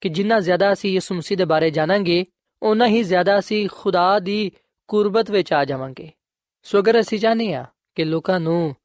ਕਿ 0.00 0.08
ਜਿੰਨਾ 0.08 0.40
ਜ਼ਿਆਦਾ 0.40 0.72
ਅਸੀਂ 0.72 0.92
ਯਿਸੂ 0.92 1.14
ਮਸੀਹ 1.14 1.38
ਦੇ 1.38 1.44
ਬਾਰੇ 1.44 1.70
ਜਾਣਾਂਗੇ 1.70 2.24
ਉਨਾ 2.62 2.86
ਹੀ 2.86 3.02
ਜ਼ਿਆਦਾ 3.02 3.38
ਅਸੀਂ 3.38 3.68
ਖੁਦਾ 3.72 4.18
ਦੀ 4.18 4.52
ਕੁਰਬਤ 4.88 5.30
ਵਿੱਚ 5.30 5.52
ਆ 5.52 5.64
ਜਾਵਾਂਗੇ। 5.64 6.12
ਸੋ 6.62 6.78
ਅਗਰ 6.78 7.00
ਅਸੀਂ 7.00 7.18
ਚਾਹਨੇ 7.18 7.54
ਆ 7.54 7.66
ਕਿ 7.94 8.04
ਲੋਕਾਂ 8.04 8.40
ਨੂੰ 8.40 8.76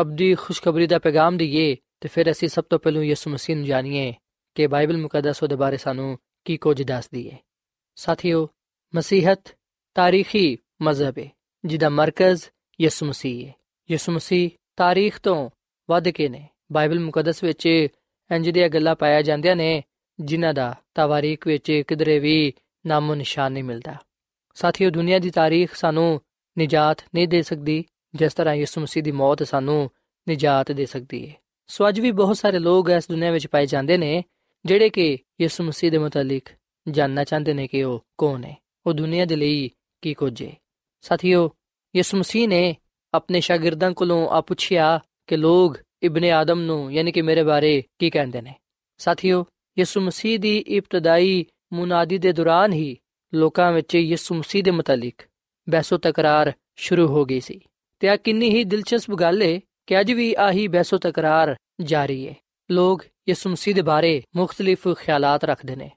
ਅਬਦੀ 0.00 0.34
ਖੁਸ਼ਖਬਰੀ 0.34 0.86
ਦਾ 0.86 0.98
ਪੈਗਾਮ 0.98 1.36
ਦਈਏ, 1.36 1.76
ਤੇ 2.00 2.08
ਫਿਰ 2.08 2.30
ਅਸੀਂ 2.30 2.48
ਸਭ 2.48 2.64
ਤੋਂ 2.70 2.78
ਪਹਿਲਾਂ 2.78 3.02
ਯਿਸੂ 3.02 3.30
ਮਸੀਹ 3.30 3.56
ਨੂੰ 3.56 3.64
ਜਾਣੀਏ 3.64 4.14
ਕਿ 4.54 4.66
ਬਾਈਬਲ 4.66 4.96
ਮੁਕੱਦਸ 4.96 5.42
ਉਹਦੇ 5.42 5.56
ਬਾਰੇ 5.56 5.76
ਸਾਨੂੰ 5.76 6.18
ਕੀ 6.44 6.56
ਕੁਝ 6.56 6.82
ਦੱਸਦੀ 6.82 7.30
ਹੈ 7.30 7.38
ਸਾਥੀਓ, 7.94 8.48
ਮਸੀਹਤ 8.94 9.55
ਤਾਰੀਖੀ 9.96 10.56
ਮਜ਼ਹਬ 10.82 11.18
ਹੈ 11.18 11.28
ਜਿਹਦਾ 11.64 11.88
ਮਰਕਜ਼ 11.88 12.42
ਯਿਸੂ 12.80 13.06
ਮਸੀਹ 13.06 13.46
ਹੈ 13.46 13.52
ਯਿਸੂ 13.90 14.12
ਮਸੀਹ 14.12 14.50
ਤਾਰੀਖ 14.76 15.18
ਤੋਂ 15.18 15.50
ਵੱਧ 15.88 16.08
ਕੇ 16.08 16.28
ਨੇ 16.28 16.42
ਬਾਈਬਲ 16.72 17.00
ਮੁਕੱਦਸ 17.00 17.42
ਵਿੱਚ 17.44 17.66
ਇੰਜ 17.66 18.48
ਦੀਆਂ 18.50 18.68
ਗੱਲਾਂ 18.68 18.94
ਪਾਇਆ 18.96 19.22
ਜਾਂਦੀਆਂ 19.22 19.54
ਨੇ 19.56 19.82
ਜਿਨ੍ਹਾਂ 20.18 20.52
ਦਾ 20.54 20.74
ਤਵਾਰੀਖ 20.94 21.46
ਵਿੱਚ 21.46 21.70
ਕਿਧਰੇ 21.88 22.18
ਵੀ 22.18 22.52
ਨਾਮੋ 22.86 23.14
ਨਿਸ਼ਾਨ 23.14 23.52
ਨਹੀਂ 23.52 23.64
ਮਿਲਦਾ 23.64 23.94
ਸਾਥੀਓ 24.56 24.90
ਦੁਨੀਆ 24.90 25.18
ਦੀ 25.18 25.30
ਤਾਰੀਖ 25.30 25.74
ਸਾਨੂੰ 25.74 26.20
ਨਿਜਾਤ 26.56 27.02
ਨਹੀਂ 27.14 27.28
ਦੇ 27.28 27.42
ਸਕਦੀ 27.42 27.84
ਜਿਸ 28.14 28.34
ਤਰ੍ਹਾਂ 28.34 28.54
ਯਿਸੂ 28.54 28.80
ਮਸੀਹ 28.80 29.02
ਦੀ 29.02 29.12
ਮੌਤ 29.12 29.42
ਸਾਨੂੰ 29.42 29.90
ਨਿਜਾਤ 30.26 30.72
ਦੇ 30.72 30.86
ਸਕਦੀ 30.86 31.28
ਹੈ 31.28 31.34
ਸੋ 31.70 31.88
ਅੱਜ 31.88 32.00
ਵੀ 32.00 32.10
ਬਹੁਤ 32.10 32.36
ਸਾਰੇ 32.36 32.58
ਲੋਕ 32.58 32.90
ਇਸ 32.90 33.08
ਦੁਨੀਆ 33.08 33.30
ਵਿੱਚ 33.30 33.46
ਪਾਏ 33.46 33.66
ਜਾਂਦੇ 33.66 33.96
ਨੇ 33.96 34.22
ਜਿਹੜੇ 34.64 34.88
ਕਿ 34.88 35.18
ਯਿਸੂ 35.40 35.64
ਮਸੀਹ 35.64 35.90
ਦੇ 35.90 35.98
ਮੁਤਲਕ 35.98 36.54
ਜਾਨਣਾ 36.86 37.24
ਚਾਹੁੰਦੇ 37.24 37.52
ਨੇ 37.52 37.66
ਕਿ 37.66 37.82
ਉਹ 37.82 38.00
ਕੌਣ 38.18 38.44
ਹੈ 38.44 38.56
ਉਹ 38.86 38.92
ਦੁਨੀਆ 38.92 39.24
ਦੇ 39.24 39.36
ਲਈ 39.36 39.68
ਕੀ 40.02 40.14
ਕੁਝ? 40.14 40.42
ਹੈ 40.42 40.52
ਸਾਥੀਓ, 41.00 41.50
ਯਿਸੂ 41.96 42.18
ਮਸੀਹ 42.18 42.48
ਨੇ 42.48 42.76
ਆਪਣੇ 43.14 43.40
ਸ਼ਾਗਿਰਦਾਂ 43.40 43.92
ਕੋਲੋਂ 43.92 44.28
ਆ 44.28 44.40
ਪੁੱਛਿਆ 44.40 45.00
ਕਿ 45.26 45.36
ਲੋਕ 45.36 45.78
ਇਬਨ 46.02 46.24
ਆਦਮ 46.24 46.60
ਨੂੰ, 46.60 46.92
ਯਾਨੀ 46.92 47.12
ਕਿ 47.12 47.22
ਮੇਰੇ 47.22 47.42
ਬਾਰੇ 47.42 47.84
ਕੀ 47.98 48.10
ਕਹਿੰਦੇ 48.10 48.42
ਨੇ? 48.42 48.54
ਸਾਥੀਓ, 48.98 49.46
ਯਿਸੂ 49.78 50.00
ਮਸੀਹ 50.00 50.38
ਦੀ 50.38 50.58
ਇਬਤਦਾਈ 50.58 51.46
ਮੁਨਾਦੀ 51.72 52.18
ਦੇ 52.18 52.32
ਦੌਰਾਨ 52.32 52.72
ਹੀ 52.72 52.96
ਲੋਕਾਂ 53.34 53.72
ਵਿੱਚ 53.72 53.94
ਯਿਸੂ 53.94 54.34
ਮਸੀਹ 54.34 54.62
ਦੇ 54.62 54.70
ਮੁਤਲਕ 54.70 55.22
ਬਹਿਸੋ 55.70 55.96
ਤਕਰਾਰ 55.96 56.52
ਸ਼ੁਰੂ 56.76 57.06
ਹੋ 57.06 57.24
ਗਈ 57.24 57.40
ਸੀ। 57.40 57.60
ਤੇ 57.98 58.08
ਆ 58.08 58.16
ਕਿੰਨੀ 58.16 58.50
ਹੀ 58.50 58.64
ਦਿਲਚਸਪ 58.64 59.10
ਗੱਲ 59.10 59.42
ਹੈ 59.42 59.60
ਕਿ 59.86 60.00
ਅੱਜ 60.00 60.12
ਵੀ 60.12 60.34
ਆਹੀ 60.38 60.68
ਬਹਿਸੋ 60.68 60.98
ਤਕਰਾਰ 60.98 61.56
ਜਾਰੀ 61.80 62.28
ਹੈ 62.28 62.34
ਲੋਕ 62.70 63.04
ਯਿਸੂ 63.28 63.50
ਮਸੀਹ 63.50 63.74
ਦੇ 63.74 63.82
ਬਾਰੇ 63.82 64.22
ਮੁxtਲਿਫ 64.36 64.88
ਖਿਆਲਾਤ 64.94 65.44
ਰੱਖਦੇ 65.44 65.76
ਨੇ। 65.76 65.90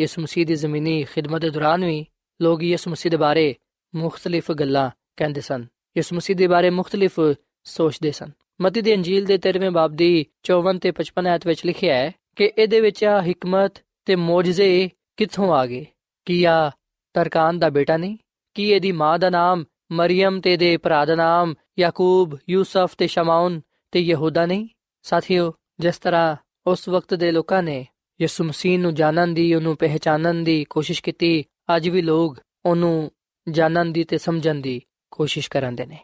ਯਿਸੂ 0.00 0.22
ਮਸੀਹ 0.22 0.46
ਦੀ 0.46 0.54
ਜ਼ਮੀਨੀ 0.54 1.04
ਖਿਦਮਤ 1.04 1.40
ਦੇ 1.40 1.50
ਦੌਰਾਨ 1.50 1.84
ਵੀ 1.84 2.06
ਲੋਕ 2.40 2.62
ਯਿਸੂ 2.62 2.90
ਮਸੀਹ 2.90 3.10
ਦੇ 3.10 3.16
ਬਾਰੇ 3.16 3.54
ਮੁxtਲਿਫ 3.94 4.52
ਗੱਲਾਂ 4.52 4.90
ਕਹਿੰਦੇ 5.16 5.40
ਸਨ। 5.40 5.66
ਯਿਸੂ 5.96 6.16
ਮਸੀਹ 6.16 6.36
ਦੇ 6.36 6.46
ਬਾਰੇ 6.46 6.70
ਮੁxtਲਿਫ 6.70 7.20
ਸੋਚਦੇ 7.64 8.10
ਸਨ। 8.10 8.30
ਮਤੀ 8.60 8.80
ਦੀ 8.80 8.94
ਅੰਜੀਲ 8.94 9.24
ਦੇ 9.24 9.38
13ਵੇਂ 9.38 9.70
ਬਾਬ 9.70 9.92
ਦੀ 9.92 10.26
54 10.42 10.78
ਤੇ 10.78 10.92
55 10.92 11.30
ਆਇਤ 11.30 11.46
ਵਿੱਚ 11.46 11.66
ਲਿਖਿਆ 11.66 11.94
ਹੈ 11.94 12.12
ਕਿ 12.36 12.50
ਇਹਦੇ 12.58 12.80
ਵਿੱਚ 12.80 13.04
ਆ 13.04 13.22
ਹਕਮਤ 13.22 13.72
ਤੇ 14.04 14.16
ਮੌਜਜ਼ੇ 14.16 14.90
ਕਿੱਥੋਂ 15.16 15.54
ਆ 15.54 15.66
ਗਏ? 15.66 15.86
ਕੀ 16.24 16.44
ਆ 16.44 16.70
ਤਰਕਾਨ 17.14 17.58
ਦਾ 17.58 17.70
ਬੇਟਾ 17.70 17.96
ਨਹੀਂ? 17.96 18.16
ਕੀ 18.54 18.70
ਇਹਦੀ 18.70 18.92
ਮਾਂ 18.92 19.18
ਦਾ 19.18 19.30
ਨਾਮ 19.30 19.64
ਮਰੀਮ 19.92 20.40
ਤੇ 20.40 20.56
ਦੇ 20.56 20.76
ਭਰਾ 20.76 21.04
ਦਾ 21.04 21.14
ਨਾਮ 21.14 21.54
ਯਾਕੂਬ, 21.78 22.38
ਯੂਸਫ 22.50 22.94
ਤੇ 22.98 23.06
ਸ਼ਮਾਉਨ 23.06 23.60
ਤੇ 23.90 24.00
ਯਹੂਦਾ 24.00 24.46
ਨਹੀਂ? 24.46 24.68
ਸਾਥੀਓ, 25.02 25.54
ਜਿਸ 25.80 25.98
ਤਰ੍ਹਾਂ 25.98 26.36
ਉਸ 26.66 26.88
ਵਕਤ 26.88 27.14
ਦੇ 27.14 27.32
ਲੋਕਾਂ 27.32 27.62
ਨੇ 27.62 27.86
ਯਿਸੂ 28.20 28.44
ਮਸੀਹ 28.44 28.78
ਨੂੰ 28.78 28.94
ਜਾਣਨ 28.94 29.34
ਦੀ, 29.34 29.54
ਉਹਨੂੰ 29.54 29.76
ਪਹਿਚਾਨਣ 29.76 30.34
ਦੀ 30.34 30.64
ਕੋਸ਼ਿਸ਼ 30.64 31.02
ਕੀਤੀ 31.02 31.44
ਅੱਜ 31.76 31.88
ਵੀ 31.88 32.02
ਲੋਕ 32.02 32.38
ਉਹਨੂੰ 32.66 33.10
ਜਾਣਨ 33.50 33.92
ਦੀ 33.92 34.04
ਤੇ 34.04 34.18
ਸਮਝਣ 34.18 34.54
ਦੀ 34.54 34.82
ਕੋਸ਼ਿਸ਼ 35.10 35.50
ਕਰਦੇ 35.50 35.86
ਨੇ। 35.86 35.98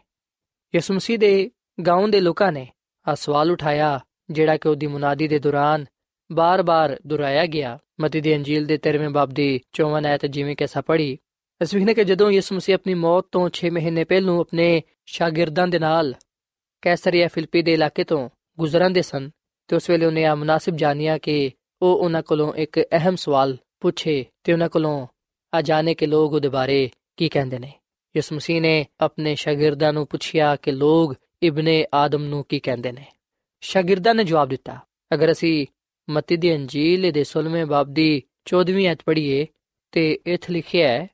ਯਿਸੂ 0.75 0.93
ਮਸੀਹ 0.93 1.19
ਦੇ 1.19 1.51
گاؤں 1.89 2.11
ਦੇ 2.11 2.19
ਲੋਕਾਂ 2.19 2.51
ਨੇ 2.51 2.67
ਆ 3.07 3.15
ਸਵਾਲ 3.15 3.51
ਉਠਾਇਆ, 3.51 3.99
ਜਿਹੜਾ 4.31 4.57
ਕਿ 4.57 4.69
ਉਹਦੀ 4.69 4.87
ਮੁਨਾਦੀ 4.87 5.27
ਦੇ 5.27 5.39
ਦੌਰਾਨ 5.39 5.85
ਬਾਰ-ਬਾਰ 6.31 6.99
ਦੁਹਰਾਇਆ 7.07 7.45
ਗਿਆ। 7.45 7.79
ਮਤੀ 8.01 8.21
ਦੀ 8.21 8.35
ਅੰਜੀਲ 8.35 8.65
ਦੇ 8.65 8.77
13ਵੇਂ 8.77 9.09
ਬਾਬ 9.09 9.29
ਦੀ 9.29 9.59
54 9.73 10.05
ਆਇਤ 10.05 10.25
ਜਿਵੇਂ 10.25 10.55
ਕਿ 10.55 10.67
ਸਾ 10.67 10.81
ਪੜੀ 10.81 11.17
ਇਸ 11.61 11.73
ਵਿਖਨੇ 11.73 11.93
ਕਿ 11.93 12.03
ਜਦੋਂ 12.03 12.31
ਯਿਸੂ 12.31 12.55
ਮਸੀਹ 12.55 12.75
ਆਪਣੀ 12.75 12.93
ਮੌਤ 12.93 13.25
ਤੋਂ 13.31 13.49
6 13.49 13.69
ਮਹੀਨੇ 13.69 14.03
ਪਹਿਲੋਂ 14.03 14.39
ਆਪਣੇ 14.39 14.81
ਸ਼ਾਗਿਰਦਾਂ 15.05 15.67
ਦੇ 15.67 15.79
ਨਾਲ 15.79 16.13
ਕੈਸਰੀਆ 16.81 17.27
ਫਿਲਪੀ 17.27 17.61
ਦੇ 17.61 17.73
ਇਲਾਕੇ 17.73 18.03
ਤੋਂ 18.03 18.29
ਗੁਜ਼ਰਨ 18.59 18.93
ਦੇ 18.93 19.01
ਸਨ, 19.01 19.29
ਤੇ 19.67 19.75
ਉਸ 19.75 19.89
ਵੇਲੇ 19.89 20.05
ਉਹਨੇ 20.05 20.25
ਆ 20.25 20.35
ਮناسب 20.35 20.75
ਜਾਣਿਆ 20.75 21.17
ਕਿ 21.17 21.51
ਉਹ 21.81 21.97
ਉਹਨਾਂ 21.97 22.21
ਕੋਲੋਂ 22.21 22.53
ਇੱਕ 22.53 22.79
ਅਹਿਮ 22.79 23.15
ਸਵਾਲ 23.15 23.57
ਪੁੱਛੇ 23.79 24.25
ਤੇ 24.43 24.53
ਉਹਨਾਂ 24.53 24.69
ਕੋਲੋਂ 24.69 25.07
ਆ 25.53 25.61
ਜਾਣੇ 25.61 25.93
ਕਿ 25.93 26.05
ਲੋਕ 26.05 26.33
ਉਹਦੇ 26.33 26.49
ਬਾਰੇ 26.49 26.89
ਕੀ 27.17 27.29
ਕਹਿੰਦੇ 27.29 27.59
ਨੇ? 27.59 27.73
ਯਿਸੂ 28.15 28.35
ਮਸੀਹ 28.35 28.61
ਨੇ 28.61 28.85
ਆਪਣੇ 28.99 29.35
ਸ਼ਾਗਿਰਦਾਂ 29.35 29.93
ਨੂੰ 29.93 30.07
ਪੁੱਛਿਆ 30.07 30.55
ਕਿ 30.55 30.71
ਲੋਕ 30.71 31.15
ਇਬਨੇ 31.43 31.85
ਆਦਮ 31.93 32.23
ਨੂੰ 32.23 32.43
ਕੀ 32.49 32.59
ਕਹਿੰਦੇ 32.59 32.91
ਨੇ? 32.91 33.05
ਸ਼ਾਗਿਰਦਾਂ 33.61 34.15
ਨੇ 34.15 34.23
ਜਵਾਬ 34.23 34.49
ਦਿੱਤਾ, 34.49 34.77
ਅਗਰ 35.13 35.31
ਅਸੀਂ 35.31 35.65
ਮਤੀ 36.09 36.37
ਦੀ 36.37 36.55
ਅੰਜੀਲ 36.55 37.11
ਦੇ 37.11 37.23
16ਵੇਂ 37.23 37.65
ਬਾਬ 37.65 37.93
ਦੀ 37.93 38.23
14ਵੀਂ 38.45 38.87
ਐਤ 38.87 38.99
ਪੜ੍ਹੀਏ 39.05 39.47
ਤੇ 39.91 40.19
ਇਥੇ 40.27 40.53
ਲਿਖਿਆ 40.53 40.87
ਹੈ, 40.87 41.07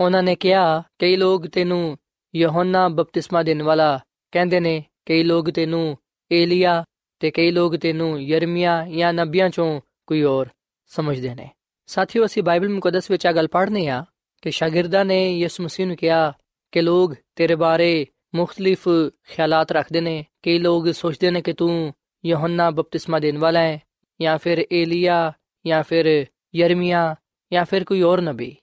ਉਹਨਾਂ 0.00 0.22
ਨੇ 0.22 0.36
ਕਿਹਾ, 0.36 0.82
ਕਈ 0.98 1.16
ਲੋਕ 1.16 1.46
ਤੈਨੂੰ 1.46 1.98
ਯਹੋਨਾ 2.34 2.88
ਬਪਤਿਸਮਾ 2.88 3.42
ਦੇਣ 3.42 3.62
ਵਾਲਾ 3.62 4.00
ਕਹਿੰਦੇ 4.32 4.60
ਨੇ, 4.60 4.84
ਕਈ 5.06 5.22
ਲੋਕ 5.22 5.50
ਤੈਨੂੰ 5.50 5.98
ਏਲੀਆ 6.32 6.84
ਤੇ 7.20 7.30
ਕਈ 7.30 7.50
ਲੋਕ 7.50 7.76
ਤੈਨੂੰ 7.76 8.22
ਯਰਮੀਆ 8.22 8.86
ਜਾਂ 8.86 9.12
ਨਬੀਆਂ 9.12 9.50
ਚੋਂ 9.50 9.80
ਕੋਈ 10.06 10.22
ਹੋਰ 10.22 10.48
ਸਮਝਦੇ 10.86 11.34
ਨੇ। 11.34 11.50
ਸਾਥੀਓ 11.88 12.24
ਅਸੀਂ 12.24 12.42
ਬਾਈਬਲ 12.42 12.68
ਮੁਕੱਦਸ 12.68 13.10
ਵਿੱਚ 13.10 13.26
ਆ 13.26 13.32
ਗੱਲ 13.32 13.48
ਪੜ੍ਹਨੇ 13.48 13.88
ਆ 13.88 14.04
ਕਿ 14.42 14.50
ਸ਼ਾਗਿਰਦਾਂ 14.50 15.04
ਨੇ 15.04 15.18
ਯਿਸੂ 15.38 15.64
ਮਸੀਹ 15.64 15.86
ਨੂੰ 15.86 15.96
ਕਿਹਾ 15.96 16.32
ਕਿ 16.72 16.80
ਲੋਕ 16.80 17.14
ਤੇਰੇ 17.36 17.54
ਬਾਰੇ 17.54 18.06
ਮੁxtਲਿਫ 18.34 18.88
ਖਿਆਲਾਤ 19.28 19.72
ਰੱਖਦੇ 19.72 20.00
ਨੇ 20.00 20.24
ਕਈ 20.42 20.58
ਲੋਕ 20.58 20.90
ਸੋਚਦੇ 20.92 21.30
ਨੇ 21.30 21.40
ਕਿ 21.42 21.52
ਤੂੰ 21.52 21.92
ਯਹੋਨਾ 22.24 22.70
ਬਪਤਿਸਮਾ 22.70 23.18
ਦੇਣ 23.18 23.38
ਵਾਲਾ 23.38 23.60
ਹੈ 23.60 23.80
ਜਾਂ 24.20 24.38
ਫਿਰ 24.38 24.64
ਏਲੀਆ 24.72 25.32
ਜਾਂ 25.64 25.82
ਫਿਰ 25.82 26.26
ਯਰਮੀਆ 26.54 27.14
ਜਾਂ 27.52 27.64
ਫਿਰ 27.64 27.84
ਕੋਈ 27.84 28.02
ਹੋਰ 28.02 28.20
ਨਬੀ 28.20 28.56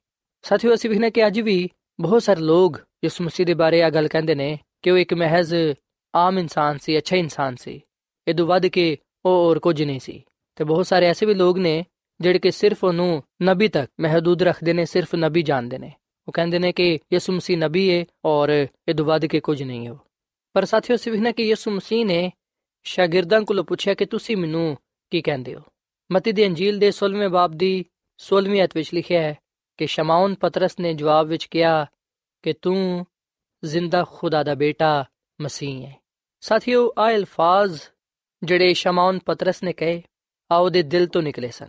ਸਾਥੀਓ 0.44 0.74
ਅਸੀਂ 0.74 0.90
ਵਿਖਨੇ 0.90 1.10
ਕਿ 1.10 1.26
ਅੱਜ 1.26 1.40
ਵੀ 1.40 1.68
ਬਹੁਤ 2.00 2.22
ਸਾਰੇ 2.22 2.40
ਲੋਕ 2.40 2.80
ਯਿਸੂ 3.04 3.24
ਮਸੀਹ 3.24 3.46
ਦੇ 3.46 3.54
ਬਾਰੇ 3.54 3.82
ਆ 3.82 3.90
ਗੱਲ 3.90 4.08
ਕਹਿੰਦੇ 4.08 4.34
ਨੇ 4.34 4.58
ਕਿ 4.82 4.90
ਉਹ 4.90 4.98
ਇੱਕ 4.98 5.14
ਮਹਿਜ਼ 5.14 5.54
ਆਮ 6.14 6.38
ਇਨਸਾਨ 6.38 6.78
ਸੀ 6.78 6.98
ਅੱਛਾ 6.98 7.16
ਇਨਸਾਨ 7.16 7.56
ਸੀ 7.56 7.80
ਇਹ 8.26 8.34
ਤੋਂ 8.34 8.46
ਵੱਧ 8.46 8.66
ਕੇ 8.66 8.96
ਉਹ 9.24 9.30
ਹੋਰ 9.30 9.58
ਕੁਝ 9.58 9.82
ਨਹੀਂ 9.82 10.00
ਸੀ 10.00 10.22
ਤੇ 10.56 10.64
ਬਹੁਤ 10.64 10.86
ਸਾਰੇ 10.86 11.06
ਐਸੇ 11.06 11.26
ਵੀ 11.26 11.34
ਲੋਕ 11.34 11.58
ਨੇ 11.58 11.84
ਜਿਹੜੇ 12.20 12.38
ਕਿ 12.38 12.50
ਸਿਰਫ 12.50 12.84
ਉਹਨੂੰ 12.84 13.22
ਨਬੀ 13.42 13.68
ਤੱਕ 13.68 13.92
ਮਹਦੂਦ 14.00 14.42
ਰੱਖਦੇ 14.42 14.72
ਨੇ, 14.72 14.84
ਸਿਰਫ 14.84 15.14
ਨਬੀ 15.14 15.42
ਜਾਣਦੇ 15.42 15.78
ਨੇ। 15.78 15.92
ਉਹ 16.28 16.32
ਕਹਿੰਦੇ 16.32 16.58
ਨੇ 16.58 16.72
ਕਿ 16.72 16.98
ਯਿਸੂ 17.12 17.32
ਮਸੀਹ 17.32 17.58
ਨਬੀ 17.58 17.98
ਹੈ 17.98 18.04
ਔਰ 18.24 18.66
ਇਹ 18.88 18.94
ਤੋਂ 18.94 19.04
ਵੱਧ 19.04 19.26
ਕੇ 19.26 19.40
ਕੁਝ 19.40 19.62
ਨਹੀਂ 19.62 19.88
ਹੈ। 19.88 19.94
ਪਰ 20.52 20.64
ਸਾਥੀਓ 20.64 20.96
ਸਿਵਹਨਾ 20.96 21.32
ਕਿ 21.32 21.42
ਯਿਸੂ 21.42 21.70
ਮਸੀਹ 21.70 22.06
ਨੇ 22.06 22.32
ਸ਼ਾਗਿਰਦਾਂ 22.84 23.42
ਕੋਲੋਂ 23.42 23.64
ਪੁੱਛਿਆ 23.64 23.94
ਕਿ 23.94 24.04
ਤੁਸੀਂ 24.04 24.36
ਮੈਨੂੰ 24.36 24.76
ਕੀ 25.10 25.22
ਕਹਿੰਦੇ 25.22 25.54
ਹੋ? 25.54 25.60
ਮਤੀ 26.12 26.32
ਦੀ 26.32 26.46
ਅੰਜੀਲ 26.46 26.78
ਦੇ 26.78 26.92
16ਵੇਂ 26.92 27.28
ਬਾਬ 27.28 27.50
ਦੀ 27.50 27.84
16ਵੀਂ 28.18 28.64
ਅਧ 28.64 28.70
ਵਿੱਚ 28.74 28.94
ਲਿਖਿਆ 28.94 29.22
ਹੈ 29.22 29.38
ਕਿ 29.76 29.86
ਸ਼ਮਾਉਨ 29.86 30.34
ਪਤਰਸ 30.34 30.78
ਨੇ 30.80 30.94
ਜਵਾਬ 30.94 31.26
ਵਿੱਚ 31.26 31.44
ਕਿਹਾ 31.44 31.86
ਕਿ 32.42 32.52
ਤੂੰ 32.52 33.06
ਜ਼ਿੰਦਾ 33.64 34.04
ਖੁਦਾ 34.12 34.42
ਦਾ 34.42 34.54
ਬੇਟਾ 34.54 35.04
ਮਸੀਹ 35.40 35.86
ਹੈ 35.86 35.96
ਸਾਥੀਓ 36.40 36.92
ਆ 36.98 37.10
ਅਲਫਾਜ਼ 37.10 37.82
ਜਿਹੜੇ 38.42 38.74
ਸ਼ਮਾਉਨ 38.74 39.18
ਪਤਰਸ 39.18 39.62
ਨੇ 39.62 39.72
ਕਹੇ 39.72 40.02
ਆ 40.52 40.56
ਉਹਦੇ 40.56 40.82
ਦਿਲ 40.82 41.06
ਤੋਂ 41.06 41.22
ਨਿਕਲੇ 41.22 41.48
ਸਨ। 41.48 41.68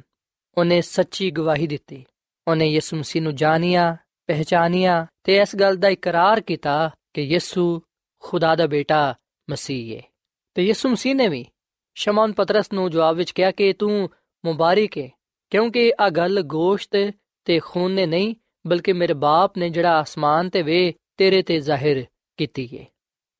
ਉਹਨੇ 0.57 0.81
ਸੱਚੀ 0.81 1.31
ਗਵਾਹੀ 1.31 1.67
ਦਿੱਤੀ। 1.67 2.05
ਉਹਨੇ 2.47 2.65
ਯਿਸੂ 2.65 2.97
ਮਸੀਹ 2.97 3.21
ਨੂੰ 3.21 3.35
ਜਾਣਿਆ 3.35 3.97
ਪਹਿਚਾਨਿਆ 4.27 5.05
ਤੇ 5.23 5.37
ਇਸ 5.37 5.55
ਗੱਲ 5.55 5.75
ਦਾ 5.75 5.89
ਇਕਰਾਰ 5.89 6.41
ਕੀਤਾ 6.41 6.91
ਕਿ 7.13 7.21
ਯਿਸੂ 7.21 7.81
ਖੁਦਾ 8.19 8.55
ਦਾ 8.55 8.67
ਬੇਟਾ 8.67 9.15
ਮਸੀਹ 9.49 9.97
ਹੈ 9.97 10.01
ਤੇ 10.53 10.63
ਯਿਸੂ 10.65 10.89
ਮਸੀਹ 10.89 11.15
ਨੇ 11.15 11.27
ਵੀ 11.27 11.45
ਸ਼ਮਾਉਨ 11.95 12.33
ਪਤਰਸ 12.33 12.73
ਨੂੰ 12.73 12.91
ਜਵਾਬ 12.91 13.15
ਵਿੱਚ 13.15 13.31
ਕਿਹਾ 13.31 13.51
ਕਿ 13.51 13.73
ਤੂੰ 13.73 14.09
ਮੁਬਾਰਕ 14.45 14.97
ਹੈ 14.97 15.09
ਕਿਉਂਕਿ 15.49 15.91
ਆ 15.99 16.09
ਗੱਲ 16.09 16.41
ਗੋਸ਼ਤ 16.41 17.11
ਤੇ 17.45 17.59
ਖੂਨ 17.59 17.91
ਨੇ 17.91 18.05
ਨਹੀਂ, 18.05 18.35
ਬਲਕਿ 18.67 18.93
ਮੇਰੇ 18.93 19.13
ਬਾਪ 19.13 19.57
ਨੇ 19.57 19.69
ਜਿਹੜਾ 19.69 19.99
ਆਸਮਾਨ 19.99 20.49
ਤੇ 20.49 20.61
ਵੇ, 20.61 20.93
ਤੇਰੇ 21.17 21.41
ਤੇ 21.41 21.59
ਜ਼ਾਹਿਰ 21.59 22.05
ਕੀਤੀ 22.37 22.67
ਹੈ 22.77 22.85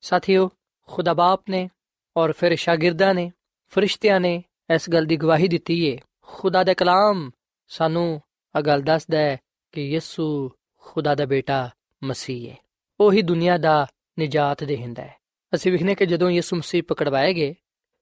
ਸਾਥੀਓ, 0.00 0.50
ਖੁਦਾ 0.88 1.14
ਬਾਪ 1.14 1.50
ਨੇ 1.50 1.68
ਔਰ 2.16 2.32
ਫਿਰ 2.32 2.56
ਸ਼ਾਗਿਰਦਾਂ 2.56 3.14
ਨੇ, 3.14 3.32
ਫਰਿਸ਼ਤਿਆਂ 3.68 4.20
ਨੇ 4.20 4.42
ਇਸ 4.74 4.90
ਗੱਲ 4.90 5.04
ਦੀ 5.04 5.16
ਗਵਾਹੀ 5.16 5.48
ਦਿੱਤੀ 5.48 5.92
ਹੈ 5.92 5.98
ਖੁਦਾ 6.32 6.64
ਦਾ 6.64 6.74
ਕਲਾਮ 6.74 7.30
ਸਾਨੂੰ 7.68 8.22
ਆ 8.56 8.60
ਗੱਲ 8.60 8.82
ਦੱਸਦਾ 8.82 9.18
ਹੈ 9.18 9.36
ਕਿ 9.72 9.82
ਯਿਸੂ 9.82 10.50
ਖੁਦਾ 10.78 11.14
ਦਾ 11.14 11.26
ਬੇਟਾ 11.26 11.70
ਮਸੀਹ 12.04 12.50
ਹੈ। 12.50 12.56
ਉਹੀ 13.00 13.22
ਦੁਨੀਆ 13.22 13.58
ਦਾ 13.58 13.86
ਨਜਾਤ 14.20 14.64
ਦੇਹਿੰਦਾ 14.64 15.02
ਹੈ। 15.02 15.16
ਅਸੀਂ 15.54 15.72
ਵਿਖਨੇ 15.72 15.94
ਕਿ 15.94 16.06
ਜਦੋਂ 16.06 16.30
ਯਿਸੂ 16.30 16.56
ਮਸੀਹ 16.56 16.82
ਪਕੜਵਾਏ 16.82 17.34
ਗਏ 17.34 17.54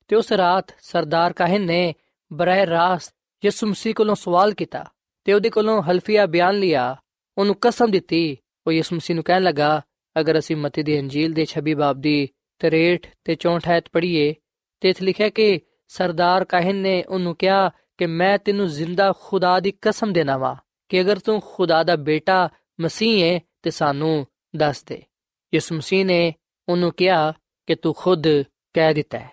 ਤੇ 0.08 0.16
ਉਸ 0.16 0.32
ਰਾਤ 0.32 0.64
ਸਰਦਾਰ 0.80 1.32
ਕਾਹਨ 1.32 1.60
ਨੇ 1.60 1.94
ਬਰਾਹ 2.32 2.56
ਰਾਸਤ 2.56 3.14
ਯਿਸੂ 3.44 3.66
ਮਸੀਹ 3.66 3.94
ਕੋਲੋਂ 3.94 4.14
ਸਵਾਲ 4.14 4.54
ਕੀਤਾ 4.54 4.90
ਤੇ 5.24 5.32
ਉਹਦੇ 5.32 5.50
ਕੋਲੋਂ 5.50 5.82
ਹਲਫੀਆ 5.82 6.26
ਬਿਆਨ 6.26 6.58
ਲਿਆ। 6.58 6.96
ਉਹਨੂੰ 7.38 7.56
ਕਸਮ 7.60 7.90
ਦਿੱਤੀ। 7.90 8.36
ਉਹ 8.66 8.72
ਯਿਸੂ 8.72 8.96
ਮਸੀਹ 8.96 9.14
ਨੂੰ 9.14 9.24
ਕਹਿਣ 9.24 9.42
ਲੱਗਾ, 9.42 9.82
ਅਗਰ 10.20 10.38
ਅਸੀਂ 10.38 10.56
ਮਤੀ 10.56 10.82
ਦੀ 10.82 11.00
ਅੰਜੀਲ 11.00 11.32
ਦੇ 11.32 11.46
26 11.46 11.74
ਬਾਬ 11.74 12.00
ਦੀ 12.00 12.28
63 12.58 12.98
ਤੇ 13.24 13.36
64 13.36 13.72
ਆਇਤ 13.72 13.84
ਪੜ੍ਹੀਏ 13.92 14.34
ਤੇ 14.80 14.90
ਇਥੇ 14.90 15.04
ਲਿਖਿਆ 15.04 15.28
ਕਿ 15.28 15.60
ਸਰਦਾਰ 15.88 16.44
ਕਾਹਨ 16.44 16.76
ਨੇ 16.76 17.04
ਉਹਨੂੰ 17.04 17.36
ਕਿਹਾ 17.36 17.70
ਕਿ 18.00 18.06
ਮੈਂ 18.06 18.38
ਤੈਨੂੰ 18.38 18.68
ਜ਼ਿੰਦਾ 18.68 19.12
ਖੁਦਾ 19.20 19.60
ਦੀ 19.60 19.72
ਕਸਮ 19.82 20.12
ਦੇਣਾ 20.12 20.36
ਵਾ 20.36 20.56
ਕਿ 20.88 21.00
ਅਗਰ 21.00 21.18
ਤੂੰ 21.18 21.42
ਖੁਦਾ 21.46 21.82
ਦਾ 21.82 21.96
ਬੇਟਾ 21.96 22.48
ਮਸੀਹ 22.80 23.24
ਹੈ 23.24 23.40
ਤੇ 23.62 23.70
ਸਾਨੂੰ 23.70 24.26
ਦੱਸ 24.56 24.84
ਦੇ। 24.84 25.02
ਯਿਸੂ 25.54 25.74
ਮਸੀਹ 25.74 26.06
ਨੇ 26.06 26.34
ਉਹਨੂੰ 26.68 26.92
ਕਿਹਾ 26.92 27.32
ਕਿ 27.66 27.74
ਤੂੰ 27.74 27.94
ਖੁਦ 27.94 28.42
ਕਹਿ 28.72 28.94
ਦਿੱਤਾ 28.94 29.18
ਹੈ। 29.18 29.30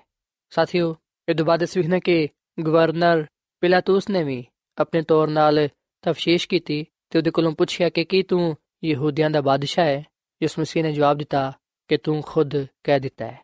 ਸਾਥੀਓ, 0.49 0.95
ਇਹ 1.29 1.35
ਤੋਂ 1.35 1.45
ਬਾਅਦ 1.45 1.63
ਅਸੀਂ 1.63 1.81
ਵੇਖਣਾ 1.81 1.99
ਕਿ 1.99 2.27
ਗਵਰਨਰ 2.65 3.25
ਪਿਲਾਤੂਸ 3.61 4.09
ਨੇ 4.09 4.23
ਵੀ 4.23 4.45
ਆਪਣੇ 4.77 5.01
ਤੌਰ 5.01 5.27
ਨਾਲ 5.27 5.69
ਤਫਸ਼ੀਸ਼ 6.01 6.47
ਕੀਤੀ 6.47 6.85
ਤੇ 7.09 7.19
ਉਹਦੇ 7.19 7.31
ਕੋਲੋਂ 7.31 7.51
ਪੁੱਛਿਆ 7.51 7.89
ਕਿ 7.89 8.03
ਕੀ 8.03 8.23
ਤੂੰ 8.23 8.57
ਯਹੂਦੀਆਂ 8.83 9.29
ਦਾ 9.29 9.41
ਬਾਦਸ਼ਾਹ 9.41 9.85
ਹੈ 9.85 10.05
ਯਿਸੂ 10.43 10.61
ਮਸੀਹ 10.61 10.83
ਨੇ 10.83 10.91
ਜਵਾਬ 10.91 11.17
ਦਿੱਤਾ 11.17 11.53
ਕਿ 11.87 11.97
ਤੂੰ 11.97 12.21
ਖੁਦ 12.25 12.65
ਕਹਿ 12.83 12.99
ਦਿੱਤਾ 12.99 13.25
ਹੈ। 13.25 13.39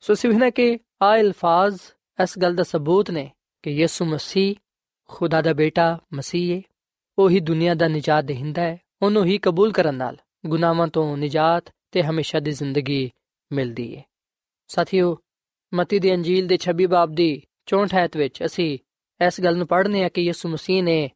ਸੋ 0.00 0.12
ਅਸੀਂ 0.12 0.30
ਵੇਖਣਾ 0.30 0.50
ਕਿ 0.50 0.78
ਆ 1.02 1.16
ਅਲਫਾਜ਼ 1.16 1.78
ਇਸ 2.22 2.38
ਗੱਲ 2.38 2.54
ਦਾ 2.54 2.62
ਸਬੂਤ 2.62 3.10
ਨੇ 3.10 3.30
ਕਿ 3.62 3.70
ਯਿਸੂ 3.70 4.04
ਮਸੀਹ 4.04 4.54
ਖੁਦਾ 5.08 5.42
ਦਾ 5.42 5.52
ਬੇਟਾ, 5.52 5.98
ਮਸੀਹ 6.14 6.56
ਹੈ 6.56 6.62
ਉਹੀ 7.18 7.40
ਦੁਨੀਆ 7.40 7.74
ਦਾ 7.74 7.88
ਨਜਾਤ 7.88 8.24
ਦੇਹਿੰਦਾ 8.24 8.62
ਹੈ 8.62 8.78
ਉਹਨੂੰ 9.02 9.24
ਹੀ 9.24 9.38
ਕਬੂਲ 9.38 9.72
ਕਰਨ 9.72 9.94
ਨਾਲ 9.94 10.16
ਗੁਨਾਹਾਂ 10.46 10.88
ਤੋਂ 10.88 11.16
ਨਜਾਤ 11.16 11.72
ਤੇ 11.92 12.02
ਹਮੇਸ਼ਾ 12.02 12.40
ਦੀ 12.40 12.50
ਜ਼ਿੰਦਗੀ 12.50 13.10
ਮਿਲਦੀ 13.52 13.96
ਹੈ 13.96 14.02
ਸਾਥੀਓ, 14.68 15.18
ਮਤੀ 15.74 15.98
ਦੀ 15.98 16.14
ਅੰਜੀਲ 16.14 16.46
ਦੇ 16.46 16.58
26 16.58 16.86
ਬਾਬ 16.86 17.14
ਦੀ 17.14 17.42
64 17.66 17.98
ਆਇਤ 18.00 18.16
ਵਿੱਚ 18.16 18.44
ਅਸੀਂ 18.44 18.78
ਇਸ 19.26 19.40
ਗੱਲ 19.40 19.56
ਨੂੰ 19.56 19.66
ਪੜ੍ਹਨੇ 19.66 20.04
ਆ 20.04 20.08
ਕਿ 20.08 20.22
ਯਿਸੂ 20.22 20.48
ਮਸੀਹ 20.48 20.82
ਨੇ 20.82 21.10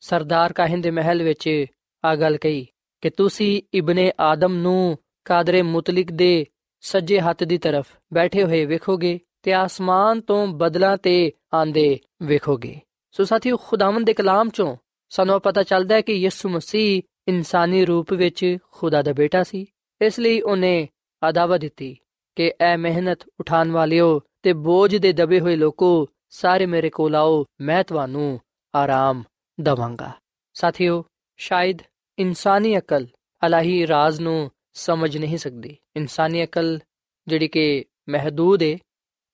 ਸਰਦਾਰ 0.00 0.52
ਕਾਹਨ 0.52 0.80
ਦੇ 0.80 0.90
ਮਹਿਲ 0.90 1.22
ਵਿੱਚ 1.22 1.64
ਆ 2.04 2.16
ਗੱਲ 2.16 2.36
ਕਹੀ 2.36 2.66
ਕਿ 3.00 3.10
ਤੁਸੀਂ 3.10 3.62
ਇਬਨੇ 3.74 4.12
ਆਦਮ 4.20 4.54
ਨੂੰ 4.54 4.98
ਕਾਦਰੇ 5.24 5.62
ਮੁਤਲਕ 5.62 6.12
ਦੇ 6.12 6.46
ਸੱਜੇ 6.80 7.20
ਹੱਥ 7.20 7.44
ਦੀ 7.44 7.58
ਤਰਫ 7.58 7.86
ਬੈਠੇ 8.12 8.44
ਹੋਏ 8.44 8.64
ਵੇਖੋਗੇ 8.64 9.18
ਤੇ 9.42 9.52
ਆਸਮਾਨ 9.52 10.20
ਤੋਂ 10.20 10.46
ਬਦਲਾਂ 10.46 10.96
ਤੇ 10.96 11.32
ਆਂਦੇ 11.54 11.98
ਵੇਖੋਗੇ। 12.22 12.80
ਸੋ 13.16 13.24
ਸਾਥੀਓ, 13.24 13.56
ਖੁਦਾਵੰਦ 13.56 14.06
ਦੇ 14.06 14.14
ਕਲਾਮ 14.14 14.48
ਚੋਂ 14.48 14.76
ਸਾਨੂੰ 15.08 15.40
ਪਤਾ 15.40 15.62
ਚੱਲਦਾ 15.62 15.94
ਹੈ 15.94 16.00
ਕਿ 16.00 16.12
ਯਿਸੂ 16.12 16.48
ਮਸੀਹ 16.48 17.02
ਇਨਸਾਨੀ 17.28 17.84
ਰੂਪ 17.84 18.12
ਵਿੱਚ 18.12 18.56
ਖੁਦਾ 18.72 19.02
ਦਾ 19.02 19.12
ਬੇਟਾ 19.12 19.42
ਸੀ। 19.42 19.66
ਇਸ 20.02 20.18
ਲਈ 20.20 20.40
ਉਹਨੇ 20.40 20.88
ਆਦਾਵਾ 21.22 21.58
ਦਿੱਤੀ 21.58 21.98
ਕਿ, 22.36 22.52
ਐ 22.60 22.76
ਮਿਹਨਤ 22.76 23.18
ਉਠਾਣ 23.40 23.70
ਵਾਲਿਓ 23.70 24.20
ਤੇ 24.42 24.52
ਬੋਝ 24.52 24.96
ਦੇ 24.96 25.12
ਦਬੇ 25.12 25.40
ਹੋਏ 25.40 25.56
ਲੋਕੋ, 25.56 26.08
ਸਾਰੇ 26.30 26.66
ਮੇਰੇ 26.66 26.90
ਕੋਲ 26.90 27.14
ਆਓ, 27.14 27.44
ਮੈਂ 27.60 27.84
ਤੁਹਾਨੂੰ 27.84 28.40
ਆਰਾਮ 28.74 29.24
ਦਵਾਂਗਾ। 29.60 30.12
ਸਾਥੀਓ, 30.54 31.04
ਸ਼ਾਇਦ 31.36 31.78
ਇਨਸਾਨੀ 32.18 32.78
ਅਕਲ 32.78 33.06
ਅਲਾਹੀ 33.46 33.86
ਰਾਜ਼ 33.86 34.20
ਨੂੰ 34.20 34.50
ਸਮਝ 34.72 35.18
ਨਹੀਂ 35.18 35.38
ਸਕਦੀ। 35.38 35.76
ਇਨਸਾਨੀ 35.96 36.44
ਅਕਲ 36.44 36.80
ਜਿਹੜੀ 37.28 37.48
ਕਿ 37.48 37.84
ਮਹਦੂਦ 38.08 38.62
ਹੈ 38.62 38.78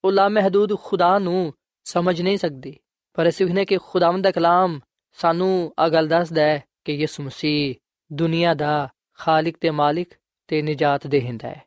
ਉਹ 0.03 0.11
ਲਾ 0.11 0.29
ਮਹਦੂਦ 0.29 0.77
ਖੁਦਾ 0.79 1.19
ਨੂੰ 1.19 1.53
ਸਮਝ 1.83 2.21
ਨਹੀਂ 2.21 2.37
ਸਕਦੀ। 2.37 2.77
ਪਰ 3.13 3.29
ਅਸੀਂ 3.29 3.45
ਵਹਨੇ 3.45 3.65
ਕਿ 3.65 3.77
ਖੁਦਾਵੰਦ 3.77 4.23
ਦਾ 4.23 4.31
ਕਲਾਮ 4.31 4.79
ਸਾਨੂੰ 5.11 5.73
ਆ 5.79 5.89
ਗੱਲ 5.89 6.07
ਦੱਸਦਾ 6.07 6.41
ਹੈ 6.41 6.63
ਕਿ 6.85 6.93
ਯਿਸੂ 6.93 7.23
ਮਸੀਹ 7.23 7.75
ਦੁਨੀਆ 8.13 8.53
ਦਾ 8.53 8.89
ਖਾਲਕ 9.13 9.53
ਤੇ 9.61 9.69
ਮਾਲਿਕ 9.69 10.09
ਤੇ 10.47 10.61
ਨਜਾਤ 10.61 11.07
ਦੇਹਿੰਦਾ 11.07 11.49
ਹੈ। 11.49 11.63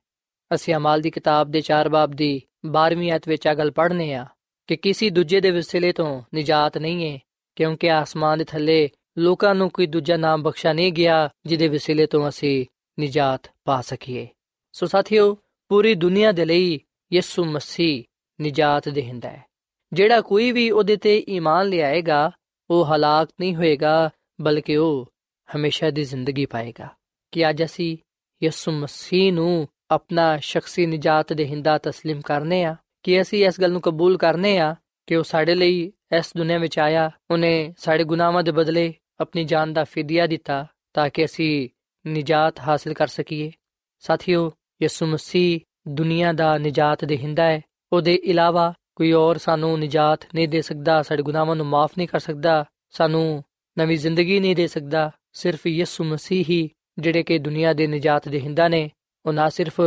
ਅਸੀਂ 0.55 0.75
ਅਮਾਲ 0.75 1.01
ਦੀ 1.01 1.11
ਕਿਤਾਬ 1.11 1.51
ਦੇ 1.51 1.61
4 1.61 1.89
ਬਾਬ 1.89 2.11
ਦੀ 2.11 2.43
12ਵੀਂ 2.67 3.11
ਆਇਤ 3.11 3.29
ਵਿੱਚ 3.29 3.47
ਆ 3.47 3.55
ਗੱਲ 3.55 3.71
ਪੜ੍ਹਨੇ 3.71 4.15
ਆ 4.15 4.27
ਕਿ 4.67 4.77
ਕਿਸੇ 4.77 5.11
ਦੂਜੇ 5.11 5.41
ਦੇ 5.41 5.51
ਵਸਿਲੇ 5.51 5.93
ਤੋਂ 5.93 6.23
ਨਿਜਾਤ 6.35 6.79
ਨਹੀਂ 6.79 7.13
ਹੈ, 7.13 7.19
ਕਿਉਂਕਿ 7.57 7.91
ਆਸਮਾਨ 7.91 8.39
ਦੇ 8.39 8.45
ਥੱਲੇ 8.45 8.91
ਲੋਕਾਂ 9.19 9.55
ਨੂੰ 9.55 9.71
ਕੋਈ 9.71 9.87
ਦੂਜਾ 9.87 10.17
ਨਾਮ 10.17 10.43
ਬਖਸ਼ਾ 10.43 10.73
ਨਹੀਂ 10.73 10.93
ਗਿਆ 10.93 11.31
ਜਿਹਦੇ 11.47 11.69
ਵਸਿਲੇ 11.69 12.07
ਤੋਂ 12.07 12.29
ਅਸੀਂ 12.29 12.67
ਨਿਜਾਤ 12.99 13.51
ਪਾ 13.65 13.81
ਸਕੀਏ। 13.81 14.29
ਸੋ 14.73 14.87
ਸਾਥੀਓ, 14.87 15.39
ਪੂਰੀ 15.69 15.95
ਦੁਨੀਆ 15.95 16.33
ਦੇ 16.33 16.45
ਲਈ 16.45 16.81
ਯਿਸੂ 17.13 17.45
ਮਸੀਹ 17.45 18.05
ਨਿਜਾਤ 18.41 18.89
ਦੇਹਿੰਦਾ 18.89 19.31
ਹੈ। 19.31 19.45
ਜਿਹੜਾ 19.94 20.22
ਕੋਈ 20.22 20.52
ਵੀ 20.52 20.70
ਉਹਦੇ 20.72 20.96
ਤੇ 20.96 21.18
ਈਮਾਨ 21.30 21.68
ਲਿਆਏਗਾ 21.68 22.32
ਉਹ 22.70 22.86
ਹਲਾਕ 22.86 23.30
ਨਹੀਂ 23.40 23.56
ਹੋਏਗਾ 23.56 24.10
ਬਲਕਿ 24.42 24.78
ਉਹ 24.78 25.08
ਹਮੇਸ਼ਾ 25.56 25.90
ਦੀ 25.90 26.04
ਜ਼ਿੰਦਗੀ 26.04 26.46
ਪਾਏਗਾ 26.46 26.88
ਕਿ 27.32 27.50
ਅੱਜ 27.50 27.64
ਅਸੀਂ 27.64 27.98
ਯਿਸੂ 28.44 28.72
ਮਸੀਹ 28.72 29.34
ਨੂੰ 29.34 29.68
ਆਪਣਾ 29.92 30.38
ਸ਼ਖਸੀ 30.38 30.86
ਨਿਜਾਤ 30.86 31.34
ਦੇਹਿੰਦਾ 31.34 31.80
تسلیم 31.88 32.22
ਕਰਨੇ 32.26 32.64
ਆ 32.64 32.76
ਕਿ 33.04 33.22
ਅਸੀਂ 33.22 33.46
ਇਸ 33.46 33.62
ਗੱਲ 33.62 33.72
ਨੂੰ 33.72 33.82
ਕਬੂਲ 33.82 34.18
ਕਰਨੇ 34.18 34.58
ਆ 34.60 34.76
ਕਿ 35.08 35.16
ਉਹ 35.16 35.24
ਸਾਡੇ 35.24 35.56
ਲਈ 35.56 35.92
ਇਸ 36.18 36.32
ਦੁਨੀਆ 36.38 36.58
ਵਿੱਚ 36.58 36.80
ਆਇਆ 36.80 37.10
ਉਹਨੇ 37.32 37.74
ਸਾਡੇ 37.78 38.04
ਗੁਨਾਹਾਂ 38.04 38.44
ਦੇ 38.44 38.52
ਬਦਲੇ 38.52 38.94
ਆਪਣੀ 39.20 39.44
ਜਾਨ 39.44 39.74
ਦਾ 39.74 39.84
ਫਿਦਿਆ 39.84 40.28
ਦਿੱਤਾ 40.28 40.66
ਤਾਂ 40.94 41.10
ਕਿ 41.10 41.26
ਅਸੀਂ 41.26 41.70
ਨਿਜਾਤ 42.06 42.60
ਹਾਸਲ 42.60 42.94
ਕਰ 42.94 43.08
ਸਕੀਏ 43.08 43.52
ਸਾਥੀਓ 44.00 44.52
ਯਿਸੂ 44.82 45.06
ਮਸੀਹ 45.06 45.60
ਦੁਨੀਆ 45.88 46.34
ਦਾ 46.34 46.58
ਨਿਜਾਤ 46.58 47.06
ਦੇਹਿੰਦਾ 47.06 47.44
ਹੈ 47.44 47.62
ਉਹਦੇ 47.94 48.14
ਇਲਾਵਾ 48.24 48.74
ਕੋਈ 48.96 49.14
ਹੋਰ 49.14 49.38
ਸਾਨੂੰ 49.38 49.80
ਨਿਜਾਤ 49.80 50.26
ਨਹੀਂ 50.36 50.48
ਦੇ 50.48 50.62
ਸਕਦਾ 50.62 51.02
ਸਾਡੇ 51.02 51.24
ਗੁਨਾਹਾਂ 51.24 51.56
ਨੂੰ 51.56 51.66
ਮਾਫ 51.66 51.92
ਨਹੀਂ 51.98 52.08
ਕਰ 52.08 52.20
ਸਕਦਾ 52.20 52.66
ਸਾਨੂੰ 52.90 53.44
ਨਵੀਂ 53.78 53.98
ਜ਼ਿੰਦਗੀ 53.98 54.40
ਨਹੀਂ 54.40 54.56
ਦੇ 54.56 54.68
ਸਕਦਾ 54.68 55.12
ਸਿਰਫ 55.34 55.68
ਯਿਸੂ 55.68 56.04
ਮਸੀਹ 56.04 56.46
ਹੀ 56.50 56.70
ਜਿਹੜੇ 57.00 57.24
ਕਿ 57.24 57.38
ਦੁਨੀਆ 57.38 57.74
ਦੇ 57.74 57.88
ਨਿਜਾਤ 57.88 58.30
ਦੇਹਿੰਦਾ 58.30 58.68
ਨੇ 58.68 58.90
ਉਹ 59.26 59.34
ਨਾ 59.34 59.50
ਸਿਰਫ 59.50 59.82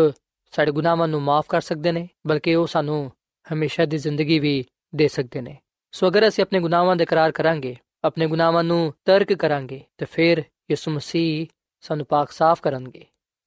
ਸਾਡੇ 0.53 0.71
ਗੁਨਾਹਾਂ 0.71 1.09
ਨੂੰ 1.09 1.23
ਮਾਫ 1.23 1.47
ਕਰ 1.49 1.61
ਸਕਦੇ 1.61 1.93
ਨੇ 1.93 2.09
ਬਲਕਿ 2.27 2.55
ਉਹ 2.55 2.67
ਸਾਨੂੰ 2.67 3.11
ਹਮੇਸ਼ਾ 3.53 3.85
ਦੀ 3.85 3.99
ਜ਼ਿੰਦਗੀ 3.99 4.39
ਵੀ 4.39 4.65
ਦੇ 4.95 5.09
ਸਕਦੇ 5.09 5.41
ਨੇ 5.41 5.57
ਸੋ 5.93 6.09
ਅਗਰ 6.09 6.29
ਅਸੀਂ 6.29 6.43
ਆਪਣੇ 6.43 6.61
ਗੁਨਾਹਾਂ 6.61 6.97
ਦਾ 6.97 7.03
ਇਕਰਾਰ 7.03 7.33
ਕਰਾਂਗੇ 7.33 7.77
ਆਪਣੇ 8.05 8.27
ਗੁਨਾਹਾਂ 8.27 8.65
ਨੂੰ 8.65 8.93
ਤਰਕ 9.05 9.33
ਕਰਾਂਗੇ 9.33 9.81
ਤੇ 9.99 10.05
ਫਿਰ 10.05 10.43
ਯਿਸੂ 10.71 10.91
ਮਸੀਹ 10.91 11.47
ਸਾਨੂੰ 11.81 12.07
ਪਾਕ 12.07 12.31
ਸਾਫ਼ 12.31 12.63
ਕਰਨਗੇ 12.63 13.07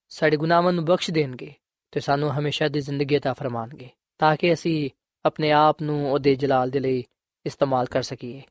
ਸਾਡੇ 0.10 0.38
ਗੁਨਾਹਾਂ 0.38 0.73
ਨੂੰ 0.73 0.86
ਬਖਸ਼ 0.86 1.12
ਦੇਣਗੇ 1.12 1.54
ਤੇ 1.91 1.99
ਸਾਨੂੰ 1.99 2.32
ਹਮੇਸ਼ਾ 2.39 2.67
ਦੀ 2.67 2.82
ਜ਼ਿੰਦਗੀ 2.82 3.17
عطا 3.17 3.34
ਫਰਮਾਣਗੇ 3.34 3.89
ਤਾਂ 4.19 4.36
ਕਿ 4.36 4.54
ਅਸੀਂ 4.54 4.89
ਆਪਣੇ 5.24 5.52
ਆਪ 5.52 5.83
ਨੂੰ 5.83 6.12
ਉਹਦੇ 6.12 6.35
ਜਲਾਲ 6.35 6.70
ਦੇ 6.70 6.80
ਲਈ 6.80 7.04
ਇਸਤੇਮਾਲ 7.46 7.87
ਕਰ 7.87 8.02
ਸਕੀਏ। 8.02 8.42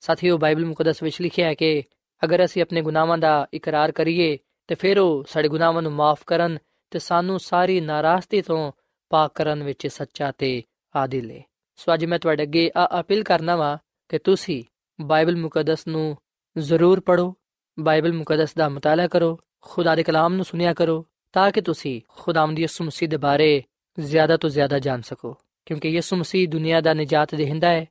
ਸਾਥੀਓ, 0.00 0.38
ਬਾਈਬਲ 0.38 0.66
ਮੁਕੱਦਸ 0.66 1.02
ਵਿੱਚ 1.02 1.22
ਲਿਖਿਆ 1.22 1.48
ਹੈ 1.48 1.54
ਕਿ 1.54 1.82
ਅਗਰ 2.24 2.44
ਅਸੀਂ 2.44 2.62
ਆਪਣੇ 2.62 2.82
ਗੁਨਾਹਾਂ 2.82 3.18
ਦਾ 3.18 3.46
ਇਕਰਾਰ 3.54 3.92
ਕਰੀਏ, 3.92 4.38
ਤੇ 4.66 4.74
ਫਿਰ 4.74 4.98
ਉਹ 4.98 5.24
ਸਾਡੇ 5.28 5.48
ਗੁਨਾਹਾਂ 5.48 5.82
ਨੂੰ 5.82 5.92
ਮਾਫ 5.92 6.20
ਕਰਨ 6.26 6.58
ਤੇ 6.90 6.98
ਸਾਨੂੰ 6.98 7.40
ਸਾਰੀ 7.40 7.80
ਨਾਰਾਜ਼ਗੀ 7.80 8.42
ਤੋਂ 8.42 8.72
ਪਾਕ 9.08 9.32
ਕਰਨ 9.34 9.62
ਵਿੱਚ 9.62 9.86
ਸੱਚਾ 9.86 10.32
ਤੇ 10.32 10.62
ਆਦਿਲ 10.96 11.30
ਹੈ 11.30 11.42
ਸੋ 11.76 11.94
ਅੱਜ 11.94 12.04
ਮੈਂ 12.04 12.18
ਤੁਹਾਡੇ 12.18 12.42
ਅੱਗੇ 12.42 12.70
ਆ 12.76 13.00
ਅਪੀਲ 13.00 13.22
ਕਰਨਾ 13.22 13.56
ਵਾ 13.56 13.78
ਕਿ 14.08 14.18
ਤੁਸੀਂ 14.18 14.64
ਬਾਈਬਲ 15.00 15.36
ਮੁਕੱਦਸ 15.36 15.86
ਨੂੰ 15.86 16.16
ਜ਼ਰੂਰ 16.58 17.00
ਪੜੋ 17.00 17.34
ਬਾਈਬਲ 17.80 18.12
ਮੁਕੱਦਸ 18.12 18.54
ਦਾ 18.54 18.68
ਮਤਾਲਾ 18.68 19.06
ਕਰੋ, 19.06 19.40
ਖੁਦਾ 19.60 19.94
ਦੇ 19.94 20.02
ਕਲਾਮ 20.02 20.34
ਨੂੰ 20.34 20.44
ਸੁਨਿਆ 20.44 20.74
ਕਰੋ, 20.74 21.06
ਤਾਂ 21.32 21.52
ਕਿ 21.52 21.60
ਤੁਸੀਂ 21.60 22.00
ਖੁਦਾਵੰਦ 22.08 22.58
ਯਿਸੂ 22.58 22.84
ਮਸੀਹ 22.84 23.08
ਦੇ 23.08 23.16
ਬਾਰੇ 23.16 23.62
ਜ਼ਿਆਦਾ 24.00 24.36
ਤੋਂ 24.36 24.50
ਜ਼ਿਆਦਾ 24.50 24.78
ਜਾਣ 24.78 25.00
ਸਕੋ। 25.00 25.36
ਕਿਉਂਕਿ 25.65 25.89
ਯਿਸੂ 25.89 26.15
ਮਸੀਹ 26.15 26.47
ਦੁਨੀਆ 26.47 26.81
ਦਾ 26.81 26.93
ਨਜਾਤ 26.93 27.35
ਦੇਹਿੰਦਾ 27.35 27.69
ਹੈ 27.69 27.85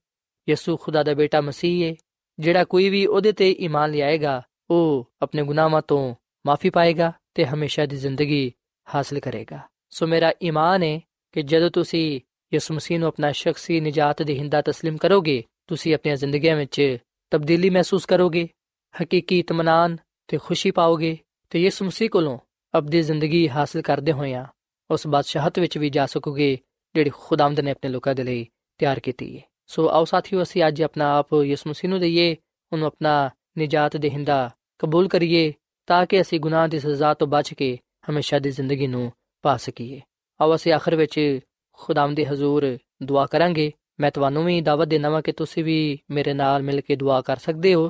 ਯਿਸੂ 0.48 0.76
ਖੁਦਾ 0.76 1.02
ਦਾ 1.02 1.14
ਬੇਟਾ 1.14 1.40
ਮਸੀਹ 1.40 1.90
ਹੈ 1.90 1.94
ਜਿਹੜਾ 2.38 2.64
ਕੋਈ 2.64 2.88
ਵੀ 2.88 3.06
ਉਹਦੇ 3.06 3.32
ਤੇ 3.32 3.50
ਈਮਾਨ 3.60 3.90
ਲਿਆਏਗਾ 3.90 4.42
ਉਹ 4.70 5.10
ਆਪਣੇ 5.22 5.42
ਗੁਨਾਹਾਂ 5.42 5.82
ਤੋਂ 5.82 6.14
ਮਾਫੀ 6.46 6.70
ਪਾਏਗਾ 6.70 7.12
ਤੇ 7.34 7.44
ਹਮੇਸ਼ਾ 7.44 7.86
ਦੀ 7.86 7.96
ਜ਼ਿੰਦਗੀ 7.96 8.52
ਹਾਸਲ 8.94 9.20
ਕਰੇਗਾ 9.20 9.60
ਸੋ 9.90 10.06
ਮੇਰਾ 10.06 10.32
ਈਮਾਨ 10.42 10.82
ਹੈ 10.82 11.00
ਕਿ 11.32 11.42
ਜਦੋਂ 11.42 11.70
ਤੁਸੀਂ 11.70 12.20
ਯਿਸੂ 12.52 12.74
ਮਸੀਹ 12.74 12.98
ਨੂੰ 12.98 13.08
ਆਪਣਾ 13.08 13.32
ਸ਼ਖਸੀ 13.32 13.80
ਨਜਾਤ 13.80 14.22
ਦੇਹਿੰਦਾ 14.22 14.58
تسلیم 14.58 14.96
ਕਰੋਗੇ 14.96 15.42
ਤੁਸੀਂ 15.66 15.94
ਆਪਣੀਆਂ 15.94 16.16
ਜ਼ਿੰਦਗੀਆਂ 16.16 16.56
ਵਿੱਚ 16.56 16.98
ਤਬਦੀਲੀ 17.32 17.70
ਮਹਿਸੂਸ 17.70 18.06
ਕਰੋਗੇ 18.06 18.48
ਹਕੀਕੀ 18.94 19.38
ਇਤਮਾਨਾਨ 19.38 19.96
ਤੇ 20.28 20.38
ਖੁਸ਼ੀ 20.38 20.70
ਪਾਓਗੇ 20.70 21.16
ਤੇ 21.50 21.58
ਯਿਸੂ 21.58 21.84
ਮਸੀਹ 21.84 22.10
ਕੋਲੋਂ 22.10 22.38
ਅਬਦੀ 22.74 23.02
ਜ਼ਿੰਦਗੀ 23.02 23.48
ਹਾਸਲ 23.48 23.82
ਕਰਦੇ 23.82 24.12
ਹੋਇਆਂ 24.12 24.46
ਉਸ 24.90 25.06
ਬਾਦਸ਼ਾਹਤ 25.06 25.58
ਵਿੱਚ 25.58 25.78
ਵੀ 25.78 25.90
ਜਾ 25.90 26.06
ਸਕੋਗੇ 26.06 26.58
ਜਿਹੜੀ 26.95 27.11
ਖੁਦਾਵੰਦ 27.13 27.59
ਨੇ 27.59 27.71
ਆਪਣੇ 27.71 27.89
ਲੋਕਾਂ 27.89 28.15
ਦੇ 28.15 28.23
ਲਈ 28.23 28.47
ਤਿਆਰ 28.77 28.99
ਕੀਤੀ 28.99 29.37
ਹੈ 29.37 29.43
ਸੋ 29.67 29.89
ਆਓ 29.89 30.05
ਸਾਥੀਓ, 30.05 30.43
ਅਸੀਂ 30.43 30.63
ਅੱਜ 30.67 30.81
ਆਪਣਾ 30.83 31.17
ਆਪ 31.17 31.27
ਯਿਸੂ 31.43 31.69
ਮਸੀਹ 31.69 31.89
ਨੂੰ 31.89 31.99
ਦਈਏ, 31.99 32.35
ਉਹਨੂੰ 32.73 32.87
ਆਪਣਾ 32.87 33.29
ਨਜਾਤ 33.59 33.97
ਦੇਹਿੰਦਾ 33.97 34.49
ਕਬੂਲ 34.79 35.07
ਕਰੀਏ, 35.07 35.53
ਤਾਂ 35.87 36.05
ਕਿ 36.05 36.21
ਅਸੀਂ 36.21 36.39
ਗੁਨਾਹ 36.39 36.67
ਦੀ 36.67 36.79
ਸਜ਼ਾ 36.79 37.13
ਤੋਂ 37.13 37.27
ਬਚ 37.27 37.53
ਕੇ 37.53 37.77
ਹਮੇਸ਼ਾ 38.09 38.39
ਦੀ 38.39 38.51
ਜ਼ਿੰਦਗੀ 38.51 38.87
ਨੂੰ 38.87 39.11
ਪਾ 39.41 39.57
ਸਕੀਏ। 39.57 40.01
ਆਓ 40.41 40.55
ਅਸੀਂ 40.55 40.73
ਆਖਰ 40.73 40.95
ਵਿੱਚ 40.95 41.39
ਖੁਦਾਵੰਦ 41.73 42.15
ਦੇ 42.15 42.25
ਹਜ਼ੂਰ 42.25 42.77
ਦੁਆ 43.03 43.25
ਕਰਾਂਗੇ। 43.25 43.71
ਮੈਂ 43.99 44.11
ਤੁਹਾਨੂੰ 44.11 44.45
ਵੀ 44.45 44.61
ਦਾਵਤ 44.61 44.87
ਦੇਣਾ 44.87 45.09
ਵਾਂ 45.09 45.21
ਕਿ 45.21 45.31
ਤੁਸੀਂ 45.31 45.63
ਵੀ 45.63 45.99
ਮੇਰੇ 46.11 46.33
ਨਾਲ 46.33 46.63
ਮਿਲ 46.63 46.81
ਕੇ 46.81 46.95
ਦੁਆ 46.95 47.21
ਕਰ 47.21 47.37
ਸਕਦੇ 47.37 47.73
ਹੋ, 47.73 47.89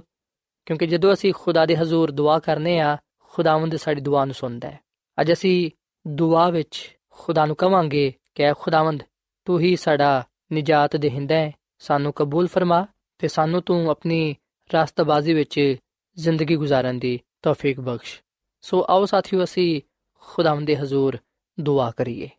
ਕਿਉਂਕਿ 0.66 0.88
ਜਦੋਂ 0.88 1.14
ਅਸੀਂ 1.14 1.34
ਖੁਦਾ 1.34 1.66
ਦੇ 1.66 1.78
ਹਜ਼ੂਰ 1.78 2.12
ਦੁਆ 2.12 2.40
ਕਰਨੇ 2.40 2.80
ਆ, 2.80 2.98
ਖੁਦਾਵੰਦ 3.20 3.76
ਸਾਡੀ 3.76 4.02
ਦੁਆ 4.02 4.26
ਨੂੰ 4.26 4.36
ਸੁਣਦਾ 4.36 4.70
ਹੈ। 4.70 4.80
ਅੱਜ 5.22 5.34
ਅਸੀਂ 5.34 5.72
ਦੁਆ 6.08 6.50
ਵਿੱਚ 6.50 6.98
ਖੁਦਾ 7.10 7.46
ਨੂੰ 7.46 7.56
ਕਵਾਂਗੇ 7.56 8.14
ਕਿ 8.36 8.54
ਖੁਦਾਵੰਦ, 8.60 9.04
ਤੂੰ 9.46 9.60
ਹੀ 9.60 9.76
ਸਾਡਾ 9.76 10.24
ਨਜਾਤ 10.54 10.96
ਦੇਹਿੰਦਾ 10.96 11.36
ਹੈ, 11.36 11.52
ਸਾਨੂੰ 11.80 12.14
ਕਬੂਲ 12.14 12.48
ਫਰਮਾ 12.48 12.86
ਤੇ 13.18 13.28
ਸਾਨੂੰ 13.28 13.62
ਤੂੰ 13.62 13.90
ਆਪਣੀ 13.90 14.36
ਰਾਸਤਬਾਜ਼ੀ 14.74 15.34
ਵਿੱਚ 15.34 15.76
ਜ਼ਿੰਦਗੀ 16.18 16.56
گزارਣ 16.56 16.94
ਦੀ 16.94 17.20
ਤੌਫੀਕ 17.42 17.80
ਬਖਸ਼। 17.80 18.22
ਸੋ 18.62 18.86
ਆਓ 18.90 19.06
ਸਾਥੀਓ, 19.06 19.44
ਅਸੀਂ 19.44 19.82
ਖੁਦਾਵੰਦ 20.20 20.68
ਦੇ 20.68 20.78
ਹਜ਼ੂਰ 20.78 21.18
ਦੁਆ 21.60 21.92
ਕਰੀਏ। 21.92 22.30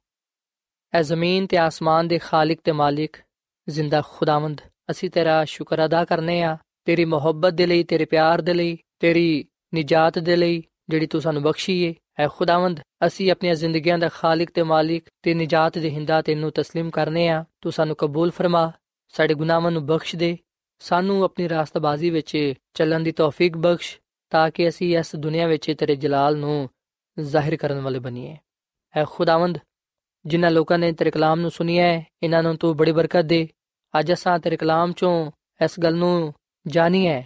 ਐ 0.93 1.03
ਜ਼ਮੀਨ 1.03 1.47
ਤੇ 1.47 1.57
ਆਸਮਾਨ 1.57 2.09
ਦੇ 2.09 2.19
ਖਾਲਕ 2.19 2.59
ਤੇ 2.65 2.73
ਮਾਲਿਕ, 2.73 3.17
ਜ਼ਿੰਦਾ 3.69 4.03
ਖੁਦਾਵੰਦ, 4.09 4.61
ਅਸੀਂ 4.91 5.11
ਤੇਰਾ 5.11 5.45
ਸ਼ੁਕਰ 5.45 5.85
ਅਦਾ 5.85 6.05
ਕਰਨੇ 6.05 6.43
ਆ, 6.43 6.57
ਤੇਰੀ 6.85 7.05
ਮੁਹੱਬਤ 7.05 7.53
ਦੇ 7.53 7.67
ਲਈ, 7.67 7.85
ਤੇਰੇ 7.85 8.05
ਪਿਆਰ 8.05 8.41
ਦੇ 8.41 8.55
ਲਈ, 8.55 8.79
ਤੇਰੀ 8.99 9.49
ਨਜਾਤ 9.75 10.19
ਦੇ 10.19 10.37
ਲਈ, 10.37 10.63
ਜਿਹੜੀ 10.89 11.07
ਤੂੰ 11.07 11.21
ਸਾਨੂੰ 11.21 11.43
ਬਖਸ਼ੀ 11.43 11.83
ਏ। 11.83 11.95
ਐ 12.20 12.28
ਖੁਦਾਵੰਦ 12.28 12.80
ਅਸੀਂ 13.08 13.32
ਆਪਣੀਆਂ 13.32 13.56
ਜ਼ਿੰਦਗੀਆਂ 13.56 13.98
ਦਾ 13.98 14.10
ਖਾਲਕ 14.10 14.50
ਤੇ 14.50 14.64
ਮਾਲਿਕ 14.64 15.10
ਤੇ 15.24 15.34
ਨਜਾਤ 15.34 15.78
ਦੇਹਿੰਦਾ 15.78 16.22
ਤੈਨੂੰ 16.22 16.52
تسلیم 16.60 16.90
ਕਰਨੇ 16.90 17.28
ਆ 17.30 17.44
ਤੂੰ 17.62 17.72
ਸਾਨੂੰ 17.72 17.96
ਕਬੂਲ 17.96 18.32
ਫਰਮਾ 18.32 18.72
ਸਾਡੇ 19.14 19.34
ਗੁਨਾਹਾਂ 19.34 19.72
ਨੂੰ 19.72 19.86
ਬਖਸ਼ 19.86 20.16
ਦੇ 20.16 20.38
ਸਾਨੂੰ 20.82 21.24
ਆਪਣੀ 21.24 21.50
ਰਾਸਤਬਾਜ਼ੀ 21.50 22.10
ਵਿੱਚ 22.10 22.38
ਚੱਲਣ 22.74 23.04
ਦੀ 23.04 23.12
ਤੌਫੀਕ 23.12 23.58
ਬਖਸ਼ 23.58 23.98
ਤਾਂ 24.32 24.50
ਕਿ 24.52 24.68
ਅਸੀਂ 24.68 24.98
ਇਸ 24.98 25.16
ਦੁਨੀਆ 25.16 25.48
ਵਿੱਚ 25.48 25.72
ਤੇਰੇ 25.72 25.96
ਜਲਾਲ 25.96 26.38
ਨੂੰ 26.38 26.70
ਜ਼ਾਹਿਰ 27.18 27.56
ਕਰਨ 27.56 27.80
ਵਾਲੇ 27.80 28.00
ਬਣੀਏ 28.00 28.36
ਐ 28.94 29.04
ਖੁਦਾਵੰਦ 29.06 29.58
ਜਿਨ੍ਹਾਂ 30.26 30.52
ਲੋਕਾਂ 30.52 30.78
ਨੇ 30.80 30.92
ਤੇਰੇ 30.92 31.12
ਕਲਾਮ 31.12 31.40
ਨੂੰ 31.40 31.52
ਸੁਨਿਆ 31.52 31.86
ਹੈ 31.86 32.06
ਇਹਨਾਂ 32.24 32.44
ਨੂੰ 32.44 32.56
ਤੂੰ 32.58 32.76
ਬੜੀ 32.78 32.92
ਬਰਕਤ 32.92 33.26
ਦੇ 33.26 33.48
ਅੱਜ 33.94 34.14
ਅਸਾਂ 34.14 34.38
ਤੇਰੇ 34.40 34.58
ਕਲਾਮ 34.58 34.92
ਚੋਂ 34.92 35.32
ਇਸ 35.62 35.80
ਗੱਲ 35.80 35.96
ਨੂੰ 35.96 36.34
ਜਾਣੀਏ 36.66 37.22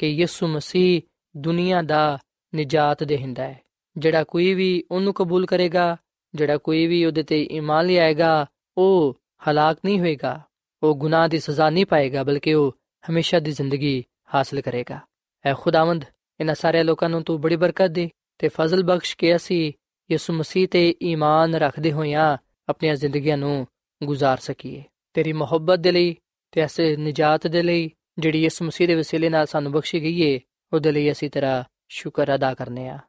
ਕਿ 0.00 0.08
ਯਿਸੂ 0.08 0.46
ਮਸੀਹ 0.46 1.00
ਦੁਨੀਆ 1.34 1.82
ਦਾ 1.82 2.18
ਨਜਾਤ 2.52 3.02
ਦੇਹਿੰਦਾ 3.04 3.42
ਹੈ 3.42 3.60
ਜਿਹੜਾ 3.97 4.23
ਕੋਈ 4.23 4.53
ਵੀ 4.53 4.83
ਉਹਨੂੰ 4.91 5.13
ਕਬੂਲ 5.13 5.45
ਕਰੇਗਾ, 5.45 5.97
ਜਿਹੜਾ 6.35 6.57
ਕੋਈ 6.57 6.87
ਵੀ 6.87 7.05
ਉਹਦੇ 7.05 7.23
ਤੇ 7.23 7.47
ਈਮਾਨ 7.51 7.85
ਲਿਆਏਗਾ, 7.85 8.45
ਉਹ 8.77 9.17
ਹਲਾਕ 9.49 9.77
ਨਹੀਂ 9.85 9.99
ਹੋਏਗਾ। 9.99 10.41
ਉਹ 10.83 10.95
ਗੁਨਾਹ 10.95 11.27
ਦੀ 11.27 11.39
ਸਜ਼ਾ 11.39 11.69
ਨਹੀਂ 11.69 11.85
ਪਾਏਗਾ, 11.85 12.23
ਬਲਕਿ 12.23 12.53
ਉਹ 12.53 12.75
ਹਮੇਸ਼ਾ 13.09 13.39
ਦੀ 13.39 13.51
ਜ਼ਿੰਦਗੀ 13.51 14.03
ਹਾਸਲ 14.35 14.61
ਕਰੇਗਾ। 14.61 14.99
ਐ 15.45 15.53
ਖੁਦਾਵੰਦ, 15.53 16.05
ਇਹਨਾਂ 16.39 16.55
ਸਾਰੇ 16.55 16.83
ਲੋਕਾਂ 16.83 17.09
ਨੂੰ 17.09 17.23
ਤੂੰ 17.23 17.41
ਬੜੀ 17.41 17.55
ਬਰਕਤ 17.55 17.87
ਦੇ 17.87 18.09
ਤੇ 18.37 18.47
ਫਜ਼ਲ 18.47 18.83
ਬਖਸ਼ 18.83 19.17
ਕੇ 19.17 19.35
ਅਸੀਂ 19.35 19.73
ਯਿਸੂ 20.11 20.33
ਮਸੀਹ 20.33 20.67
ਤੇ 20.67 20.95
ਈਮਾਨ 21.03 21.55
ਰੱਖਦੇ 21.55 21.91
ਹੋਇਆਂ 21.91 22.37
ਆਪਣੀਆਂ 22.69 22.95
ਜ਼ਿੰਦਗੀਆਂ 22.95 23.37
ਨੂੰ 23.37 23.67
ਗੁਜ਼ਾਰ 24.03 24.37
ਸਕੀਏ। 24.37 24.83
ਤੇਰੀ 25.13 25.33
ਮੁਹੱਬਤ 25.33 25.79
ਦੇ 25.79 25.91
ਲਈ 25.91 26.15
ਤੇ 26.51 26.61
ਐਸੇ 26.61 26.97
ਨਜਾਤ 26.97 27.47
ਦੇ 27.47 27.61
ਲਈ 27.61 27.91
ਜਿਹੜੀ 28.19 28.43
ਯਿਸੂ 28.43 28.65
ਮਸੀਹ 28.65 28.87
ਦੇ 28.87 28.95
ਵਸੀਲੇ 28.95 29.29
ਨਾਲ 29.29 29.45
ਸਾਨੂੰ 29.45 29.71
ਬਖਸ਼ੀ 29.71 30.01
ਗਈ 30.01 30.21
ਏ, 30.21 30.39
ਉਹਦੇ 30.73 30.91
ਲਈ 30.91 31.11
ਅਸੀਂ 31.11 31.29
ਤੇਰਾ 31.29 31.63
ਸ਼ੁਕਰ 31.89 32.35
ਅਦਾ 32.35 32.53
ਕਰਨੇ 32.53 32.89
ਆ। 32.89 32.99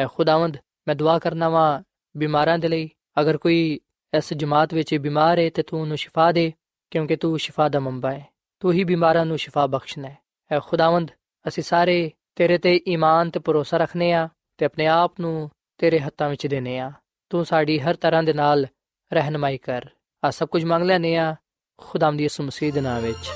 ਐ 0.00 0.06
ਖੁਦਾਵੰਦ, 0.14 0.56
ਮੈਂ 0.88 0.94
ਦੁਆ 0.94 1.18
ਕਰਨਾ 1.18 1.48
ਵਾਂ 1.48 1.82
ਬਿਮਾਰਾਂ 2.16 2.58
ਦੇ 2.58 2.68
ਲਈ। 2.68 2.90
ਅਗਰ 3.20 3.36
ਕੋਈ 3.36 3.80
ਇਸ 4.16 4.32
ਜਮਾਤ 4.34 4.74
ਵਿੱਚ 4.74 4.94
ਬਿਮਾਰ 4.94 5.38
ਹੈ 5.38 5.50
ਤੇ 5.50 5.62
ਤੂੰ 5.62 5.80
ਉਹਨੂੰ 5.80 5.96
ਸ਼ਿਫਾ 5.96 6.32
ਦੇ, 6.32 6.52
ਕਿਉਂਕਿ 6.90 7.16
ਤੂੰ 7.16 7.38
ਸ਼ਿਫਾ 7.38 7.68
ਦਾ 7.68 7.80
ਮੰਬਾ 7.80 8.12
ਹੈ 8.12 8.26
ਤੂੰ 8.60 8.72
ਹੀ 8.72 8.84
ਬਿਮਾਰਾਂ 8.84 9.26
ਨੂੰ 9.26 9.38
ਸ਼ਿਫਾ 9.38 9.66
ਬਖਸ਼ਣਾ 9.66 10.08
ਹੈ 10.08 10.18
ਐ 10.52 10.58
ਖੁਦਾਵੰਦ, 10.60 11.10
ਅਸੀਂ 11.48 11.62
ਸਾਰੇ 11.62 12.12
ਤੇਰੇ 12.36 12.58
ਤੇ 12.58 12.80
ਈਮਾਨ 12.88 13.30
ਤੇ 13.30 13.40
ਭਰੋਸਾ 13.40 13.76
ਰੱਖਨੇ 13.76 14.12
ਆ 14.12 14.28
ਤੇ 14.58 14.64
ਆਪਣੇ 14.64 14.86
ਆਪ 14.86 15.20
ਨੂੰ 15.20 15.50
ਤੇਰੇ 15.78 15.98
ਹੱਥਾਂ 15.98 16.28
ਵਿੱਚ 16.28 16.46
ਦੇਨੇ 16.46 16.78
ਆ। 16.78 16.92
ਤੂੰ 17.30 17.44
ਸਾਡੀ 17.44 17.80
ਹਰ 17.80 17.94
ਤਰ੍ਹਾਂ 17.94 18.22
ਦੇ 18.22 18.32
ਨਾਲ 18.32 18.66
ਰਹਿਨਮਾਈ 19.12 19.58
ਕਰ। 19.58 19.86
ਆ 20.24 20.30
ਸਭ 20.30 20.48
ਕੁਝ 20.48 20.64
ਮੰਗ 20.64 20.82
ਲੈਨੇ 20.82 21.16
ਆ 21.16 21.36
ਖੁਦਾਮ 21.76 22.16
ਦੀ 22.16 22.22
ਯਿਸੂ 22.22 22.42
ਮਸੀਹ 22.44 22.72
ਦੇ 22.72 22.80
ਨਾਮ 22.80 23.02
ਵਿੱਚ। 23.02 23.30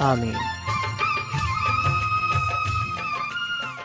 ਆਮੀਨ। 0.00 0.34